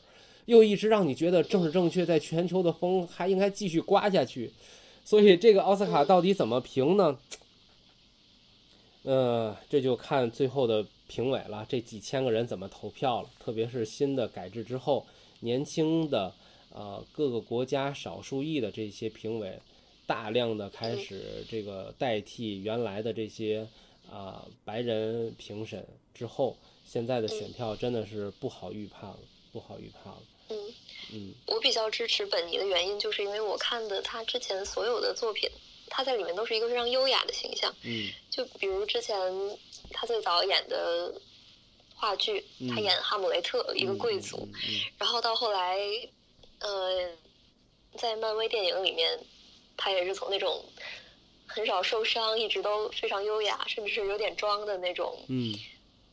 [0.47, 4.51] 又一直让你觉得政治正确在全球的风还应该继续刮下去。
[5.05, 7.19] 所以这个奥斯卡到底怎么评呢？
[9.03, 13.29] 呃，这就看最后的评委了，这几千个人怎么投票了。
[13.41, 15.05] 特别是新的改制之后，
[15.41, 16.33] 年轻的
[16.73, 19.59] 呃各个国家少数裔的这些评委，
[20.07, 23.67] 大量的开始这个代替原来的这些
[24.09, 25.85] 啊、白人评审
[26.15, 29.19] 之后，现在的选票真的是不好预判了，
[29.53, 30.23] 不好预判了。
[30.51, 30.57] 嗯，
[31.13, 35.51] 嗯我比较支持本尼的原因，就是因为我看的他之前所有的作品，
[35.89, 37.75] 他在里面都是一个非常优雅的形象。
[37.83, 39.17] 嗯就比如之前
[39.93, 41.13] 他最早演的
[41.95, 42.83] 话剧，他嗯。
[42.83, 44.49] 演哈姆雷特，一个贵族，
[44.99, 45.79] 然后到后来，
[46.61, 47.11] 呃，
[47.97, 49.19] 在漫威电影里面，
[49.77, 50.65] 他也是从那种
[51.47, 55.55] 很少受伤，一直都非常优雅，甚至是有点装的那种，嗯。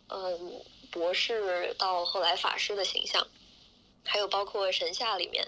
[0.10, 0.54] 嗯、
[0.90, 3.28] 博士到后来法师的形象，
[4.06, 5.46] 还有包括神夏里面，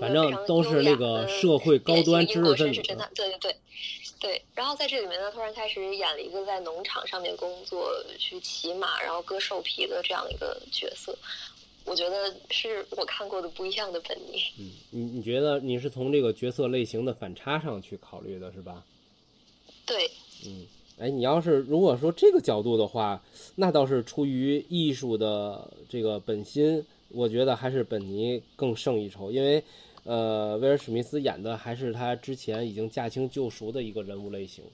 [0.00, 2.82] 反正都是那个的社会高端知识分子
[3.14, 3.56] 对对对。
[4.22, 11.18] 对，然后在这里面呢，突然开始演了一个在农场上面工作、去骑马，然后割兽皮的这样一个角色。
[11.84, 14.40] 我觉得是我看过的不一样的本尼。
[14.60, 18.84] 嗯，你你觉得你是从这个角色类型的反差上去考虑的是吧？
[19.84, 20.08] 对，
[20.46, 20.64] 嗯，
[21.00, 23.20] 哎，你要是如果说这个角度的话，
[23.56, 29.64] 那倒是出于艺术的这个本心，我觉得还是本尼更胜一筹，因为
[30.04, 34.64] 呃，威尔史密斯演的还是他之前已经驾轻就熟的一个人物类型。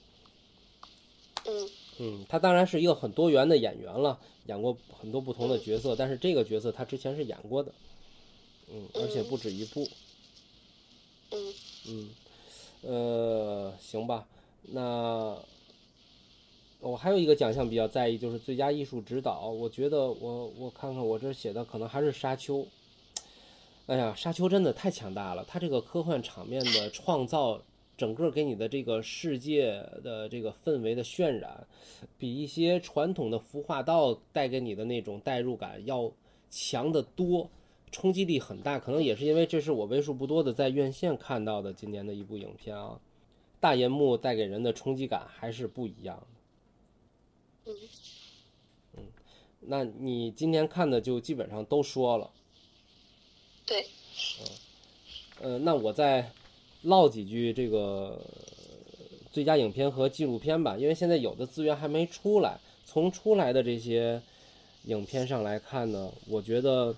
[1.45, 1.69] 嗯
[1.99, 7.71] 嗯，他当然是一个很多元的演员了，演过很多不同的角色，但是这个角色他之前是演过的，
[8.71, 9.87] 嗯，而且不止一部。
[11.31, 11.53] 嗯
[11.87, 12.09] 嗯，
[12.81, 14.27] 呃，行吧，
[14.63, 15.37] 那
[16.79, 19.49] 我还有一个奖项比较在意，就是最佳艺术指导。
[19.49, 22.57] 我觉得我我看看我这写的可能还是《沙丘》。
[23.89, 27.59] 哎呀，《沙丘》真的太强大了，它这个科幻场面的创造，
[27.97, 29.71] 整个给你的这个世界
[30.03, 31.65] 的这个氛围的渲染，
[32.15, 36.11] 比一些传统的服化道带给你的那种代入感要
[36.51, 37.49] 强得多。
[37.91, 42.99] 冲击力很大，可能也是因为这是我为数不多的在院线看到的今年的一部影片啊。
[43.59, 46.21] 大银幕带给人的冲击感还是不一样
[47.65, 47.73] 的。
[48.97, 49.03] 嗯，
[49.61, 52.29] 那你今天看的就基本上都说了，
[53.69, 53.85] 对，
[54.41, 56.31] 嗯呃，那我再
[56.81, 58.19] 唠几句这个
[59.31, 62.59] 最佳影片和纪录片吧，因为现在有的资源还没出来。
[62.83, 64.19] 从出来的这些
[64.85, 66.95] 影片上来看呢，我觉得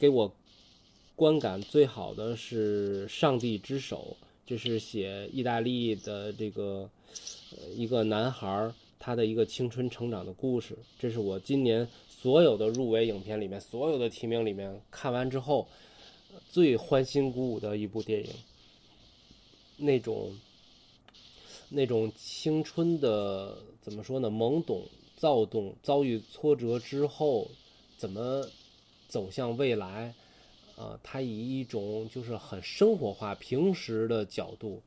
[0.00, 0.34] 给我
[1.14, 6.90] 观感最好的是《上帝之手》，这是写意大利的这个
[7.52, 10.76] 呃一个男孩儿他的一个青春成长的故事。
[10.98, 15.68] 这是我今年所有的入围影片里面，所有的提名里面看完之后
[16.50, 18.32] 最欢欣鼓舞的一部电影。
[19.76, 20.36] 那种
[21.68, 24.30] 那种青春的怎么说呢？
[24.30, 27.48] 懵懂、躁动，遭遇挫折之后，
[27.96, 28.46] 怎么
[29.08, 30.14] 走向未来？
[30.76, 34.82] 啊、他以一种就是很生活化、平时的角度，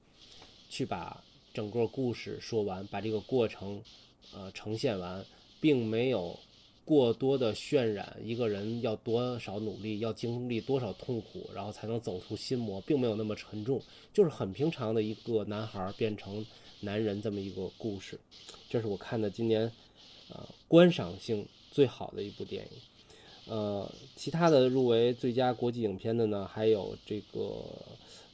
[0.68, 1.24] 去把
[1.54, 3.80] 整个故事说完，把这个过程
[4.34, 5.24] 呃呈现完，
[5.62, 6.40] 并没有
[6.86, 13.82] 过多的渲染一个人要多少努力，要经历多少痛苦，然后才能走出心魔，并没有那么沉重，
[14.14, 16.46] 就是很平常的一个男孩变成
[16.82, 18.20] 男人这么一个故事。
[18.70, 19.72] 这是我看的今年，
[20.30, 22.72] 呃，观赏性最好的一部电影。
[23.46, 27.64] 呃，其他的入围最佳国际影片的呢，还有这个，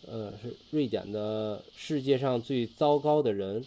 [0.07, 3.61] 呃，是瑞典的《世界上最糟糕的人》。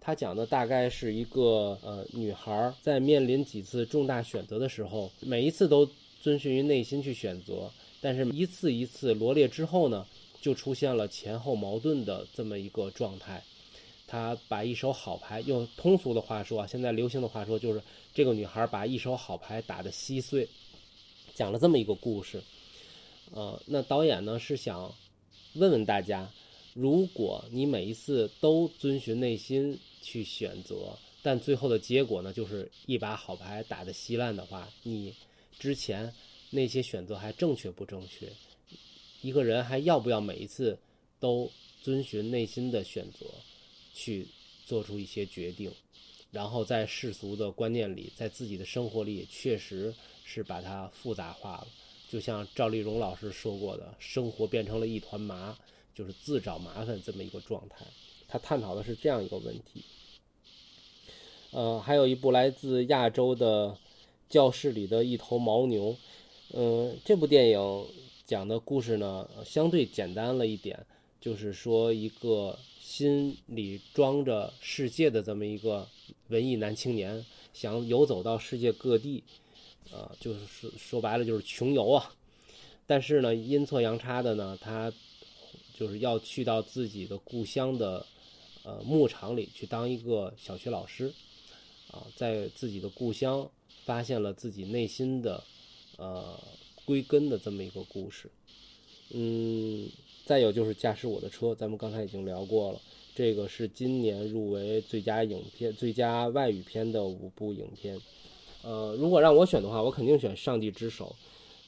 [0.00, 5.86] 他讲的大概是一个呃女孩在面临几次重大选择的时候，每一次都
[6.22, 7.70] 遵循于内心去选择，
[8.00, 10.06] 但是一次一次罗列之后呢，
[10.40, 13.42] 就出现了前后矛盾的这么一个状态。
[14.06, 17.82] 她把一手好牌，用通俗的话说啊，现在流行的话说就是
[18.14, 20.48] 这个女孩把一手好牌打得稀碎，
[21.34, 22.42] 讲了这么一个故事。
[23.32, 24.90] 呃，那导演呢是想
[25.54, 26.30] 问问大家，
[26.72, 29.78] 如果你每一次都遵循内心。
[30.00, 35.14] 去选择，但最后的结果呢，就是一把好牌打得稀烂的话，你
[35.58, 36.12] 之前
[36.50, 38.30] 那些选择还正确不正确？
[39.20, 40.78] 一个人还要不要每一次
[41.18, 41.50] 都
[41.82, 43.26] 遵循内心的选择
[43.92, 44.26] 去
[44.64, 45.72] 做出一些决定？
[46.30, 49.94] 然后在世俗的观念里，在自己的生活里，确实
[50.24, 51.68] 是把它复杂化了。
[52.08, 55.58] 就像赵丽蓉老师说过的，生活变成了一团麻，
[55.94, 57.84] 就是自找麻烦这么一个状态。
[58.30, 59.82] 他探讨的是这样一个问题，
[61.50, 63.74] 呃，还有一部来自亚洲的
[64.28, 65.96] 教室里的一头牦牛，
[66.52, 67.86] 嗯，这部电影
[68.26, 70.78] 讲的故事呢相对简单了一点，
[71.18, 75.88] 就是说一个心里装着世界的这么一个
[76.28, 77.24] 文艺男青年，
[77.54, 79.24] 想游走到世界各地，
[79.90, 82.12] 呃，就是说说白了就是穷游啊，
[82.86, 84.92] 但是呢阴错阳差的呢，他
[85.74, 88.04] 就是要去到自己的故乡的。
[88.68, 91.10] 呃，牧场里去当一个小学老师，
[91.90, 93.50] 啊，在自己的故乡
[93.86, 95.42] 发现了自己内心的
[95.96, 96.38] 呃
[96.84, 98.30] 归根的这么一个故事。
[99.14, 99.88] 嗯，
[100.26, 102.80] 再有就是驾驶我的车，咱们刚才已经聊过了，
[103.14, 107.98] 这个是今年入围最佳影片、最佳外语片的五部影片。
[108.62, 111.16] 呃，如果让我选的话，我肯定选《上帝之手》。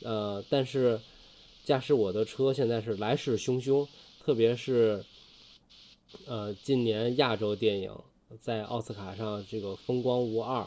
[0.07, 1.01] 呃，但是
[1.64, 3.88] 驾驶我的车现在是来势汹汹，
[4.22, 5.03] 特别是。
[6.26, 7.94] 呃，今年亚洲电影
[8.40, 10.66] 在奥斯卡上这个风光无二，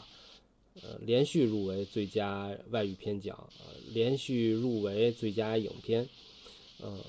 [0.82, 6.08] 呃，连续入围最佳外语片奖，呃，连续入围最佳影片，
[6.82, 7.00] 嗯，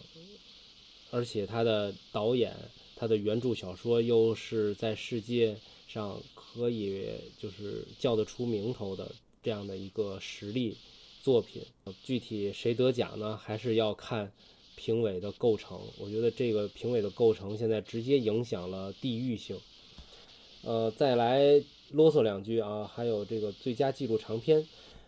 [1.11, 2.53] 而且他的导演，
[2.95, 5.57] 他的原著小说又是在世界
[5.87, 7.07] 上可以
[7.39, 9.11] 就是叫得出名头的
[9.41, 10.77] 这样的一个实力
[11.21, 11.63] 作品，
[12.03, 13.35] 具体谁得奖呢？
[13.37, 14.31] 还是要看。
[14.75, 19.57] 评委的构成，我觉得这个评委的构成现在直接影响了地域性。
[20.63, 21.41] 呃，再来
[21.91, 24.65] 啰嗦两句啊，还有这个最佳纪录长片，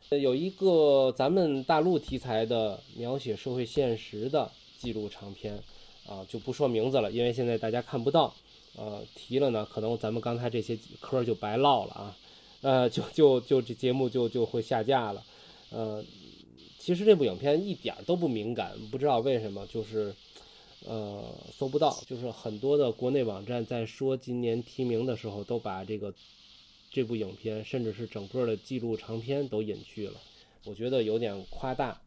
[0.09, 5.61] 有一个咱们大陆题材的描写社会现实的纪录长片
[6.07, 8.33] 啊，就不说名字了，因为现在大家看不到。
[8.75, 12.17] 呃，提了呢，可能咱们刚才这些科就白唠了啊，
[12.61, 15.23] 呃，就就就这节目就就会下架了，
[15.71, 16.03] 呃。
[16.87, 20.15] 其实这部影片一点都不敏感，不知道为什么，就是，
[20.85, 21.21] 呃，
[21.51, 22.01] 搜不到。
[22.07, 26.13] 就是很多的国内网站在说今年提名的时候，都把这个
[26.89, 30.13] 这部影片，甚至是整个的纪录长片都隐去了，
[30.63, 31.99] 我觉得有点夸大。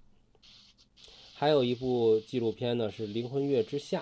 [1.34, 4.00] 还有一部纪录片呢，是《灵魂乐之下》。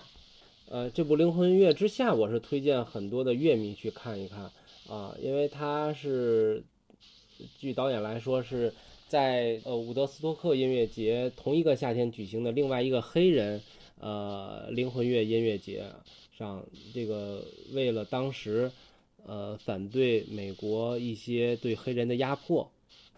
[0.68, 4.48] 呃，这部《灵魂乐之下》，我是推荐很多的乐迷去看一看
[4.88, 6.62] 啊，因为它是，
[7.58, 8.72] 据导演来说是。
[9.09, 13.59] 在呃伍德斯托克音乐节同一个夏天举行的另外一个黑人
[13.98, 15.82] 呃灵魂乐音乐节
[16.36, 17.42] 上，这个
[17.72, 18.70] 为了当时
[19.24, 22.70] 呃反对美国一些对黑人的压迫，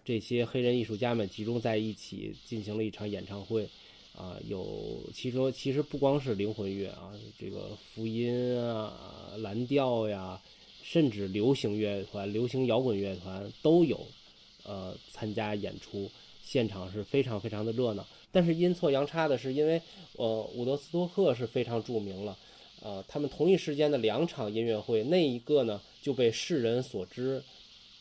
[0.05, 3.67] 这些黑人艺术家们集中在一起进行了一场演唱会，
[4.15, 10.41] 啊，有其中其实不光是灵魂乐啊，这个福音啊、蓝调呀，
[10.81, 13.99] 甚至流行乐团、流行摇滚乐团都有。
[14.63, 16.09] 呃，参加演出
[16.43, 19.81] 现场是非常非常的热闹，但是阴错阳差的是，因为
[20.17, 22.37] 呃伍德斯托克是非常著名了，
[22.81, 27.43] 呃，他们同一时间的两场音乐会，那一个呢就被世人所知，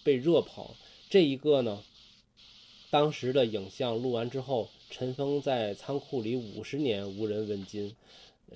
[0.02, 0.66] 被热捧，
[1.08, 1.82] 这一个呢，
[2.90, 7.94] 当时的影像录完之后尘封在仓库里五十年无人问津，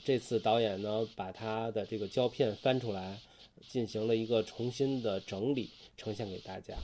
[0.05, 3.21] 这次导演呢把他的这个胶片翻出来，
[3.69, 6.75] 进行了一个重新的整理，呈现给大家。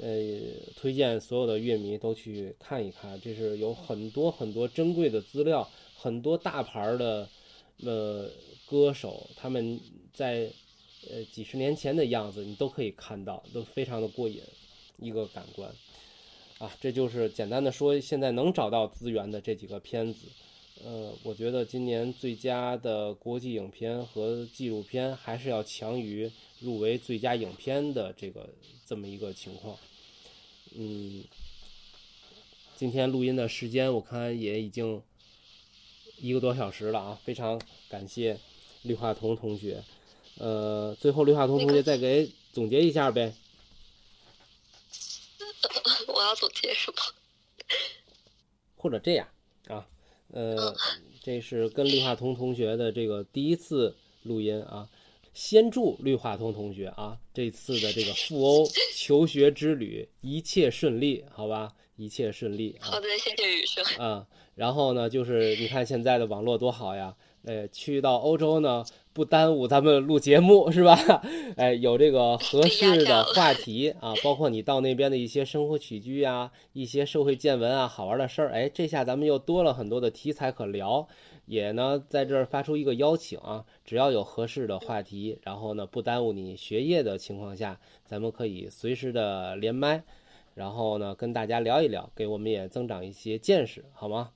[0.00, 7.28] 呃，推荐所有的乐迷都去看一看，这是有很多很多珍贵的资料，很多大牌的
[7.84, 8.30] 呃
[8.66, 9.78] 歌手他们
[10.12, 10.50] 在
[11.10, 14.40] 呃几十年前的样子，你都可以看到，都非常的过瘾，
[14.98, 15.70] 一个感官。
[16.58, 20.26] 啊，这就是简单的说，现在能找到资源的这几个片子。
[20.84, 26.30] 呃，我觉得今年最佳的国际影片和纪录片还是要强于
[26.62, 28.48] 入围最佳影片的这个
[28.86, 29.76] 这么一个情况。
[30.74, 31.24] 嗯，
[32.76, 35.02] 今天录音的时间我看也已经
[36.18, 38.38] 一个多小时了啊，非常感谢
[38.82, 39.82] 绿化彤同学。
[40.38, 43.34] 呃，最后绿化彤同学再给总结一下呗。
[46.08, 46.96] 我要总结什么？
[48.76, 49.28] 或者这样
[49.68, 49.86] 啊。
[50.28, 50.74] 呃，
[51.22, 54.88] 这是跟绿化彤同学的这个第一次录音啊，
[55.32, 62.76] 先祝绿化通同学啊这次的这个赴欧求学之旅一切顺利，好吧，一切顺利。
[62.80, 63.84] 好的，谢谢雨生。
[63.98, 67.14] 啊，然后呢，就是你看现在的网络多好呀，
[67.44, 68.84] 呃，去到欧洲呢。
[69.14, 70.98] 不耽误咱们录节目是吧？
[71.58, 78.52] 哎，有这个合适的话题啊，包括你到那边的一些生活起居呀，一些社会见闻啊，好玩的事儿。
[78.52, 81.06] 哎，这下咱们又多了很多的题材可聊。
[81.52, 90.02] 也呢，在这儿发出一个邀请啊，只要有合适的话题，然后呢不耽误你学业的情况下，咱们可以随时的连麦，
[90.54, 94.32] 然后呢跟大家聊一聊，给我们也增长一些见识，好吗？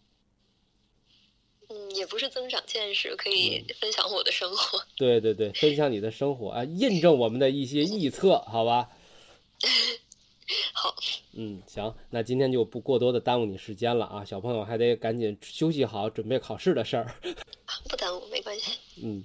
[1.71, 4.79] 嗯，也不是增长见识，可以分享我的生活。
[4.99, 8.91] 对对对，分享你的生活啊，印证我们的一些臆测，好吧？
[10.73, 10.95] 好。
[11.33, 17.15] 嗯，行，那今天就不过多的耽误你时间了啊，小朋友还得赶紧休息好，准备考试的事儿。
[17.89, 18.79] 不耽误，没关系。
[19.03, 19.25] 嗯，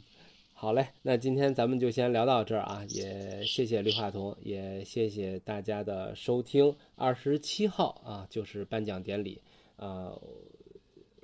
[0.54, 6.76] 好嘞，那今天咱们就先聊到这儿啊，也谢谢绿化彤，也谢谢大家的收听。
[6.96, 9.42] 二十七号啊，就是颁奖典礼
[9.78, 10.12] 啊。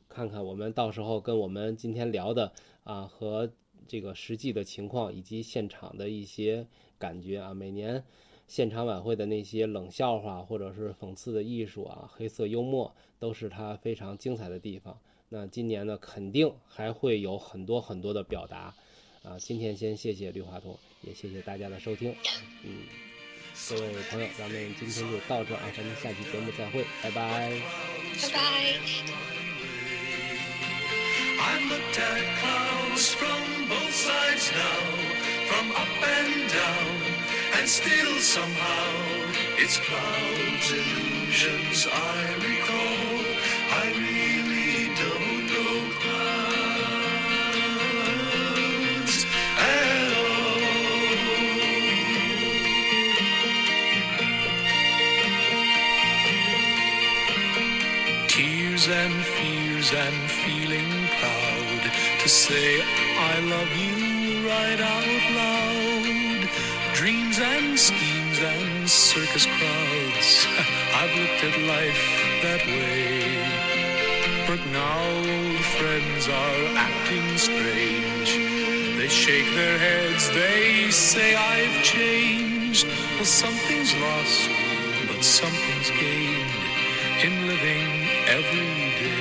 [0.10, 2.52] 看看我们到时候跟我们今天聊的
[2.84, 3.48] 啊和
[3.88, 6.66] 这个实际的情况以及现场的一些
[6.98, 8.04] 感觉啊，每年
[8.48, 14.98] 现场晚会的那些冷笑话或者是讽刺的艺术啊，黑色幽默都是它非常精彩的地方。
[15.30, 18.74] 那今年呢，肯定还会有很多很多的表达
[19.24, 19.38] 啊。
[19.38, 22.16] 今天先谢谢绿化彤，也谢谢大家的收听。
[22.64, 22.84] 嗯，
[23.70, 27.52] 各位朋友，咱们今天就到这啊，咱们下期节目再会，拜拜，
[28.22, 28.30] 拜
[37.04, 37.07] 拜。
[37.58, 38.92] And still somehow
[39.58, 43.26] it's clouds, illusions I recall.
[43.82, 47.16] I really don't know clouds
[49.58, 50.62] at all.
[58.28, 61.82] Tears and fears and feeling proud
[62.22, 62.82] to say
[63.32, 63.96] I love you
[64.48, 65.77] right out loud.
[67.40, 70.48] And schemes and circus crowds.
[70.96, 72.06] I've looked at life
[72.42, 73.38] that way.
[74.48, 78.30] But now old friends are acting strange.
[78.98, 82.88] They shake their heads, they say I've changed.
[83.18, 84.50] Well, something's lost,
[85.08, 86.52] but something's gained
[87.22, 89.17] in living every day.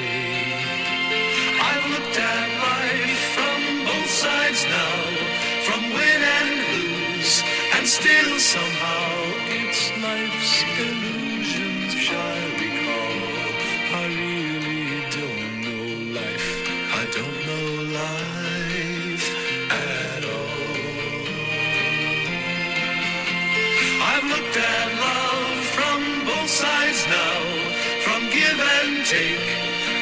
[29.09, 29.38] take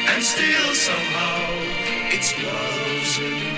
[0.09, 1.37] and steal somehow.
[2.09, 3.54] It's love's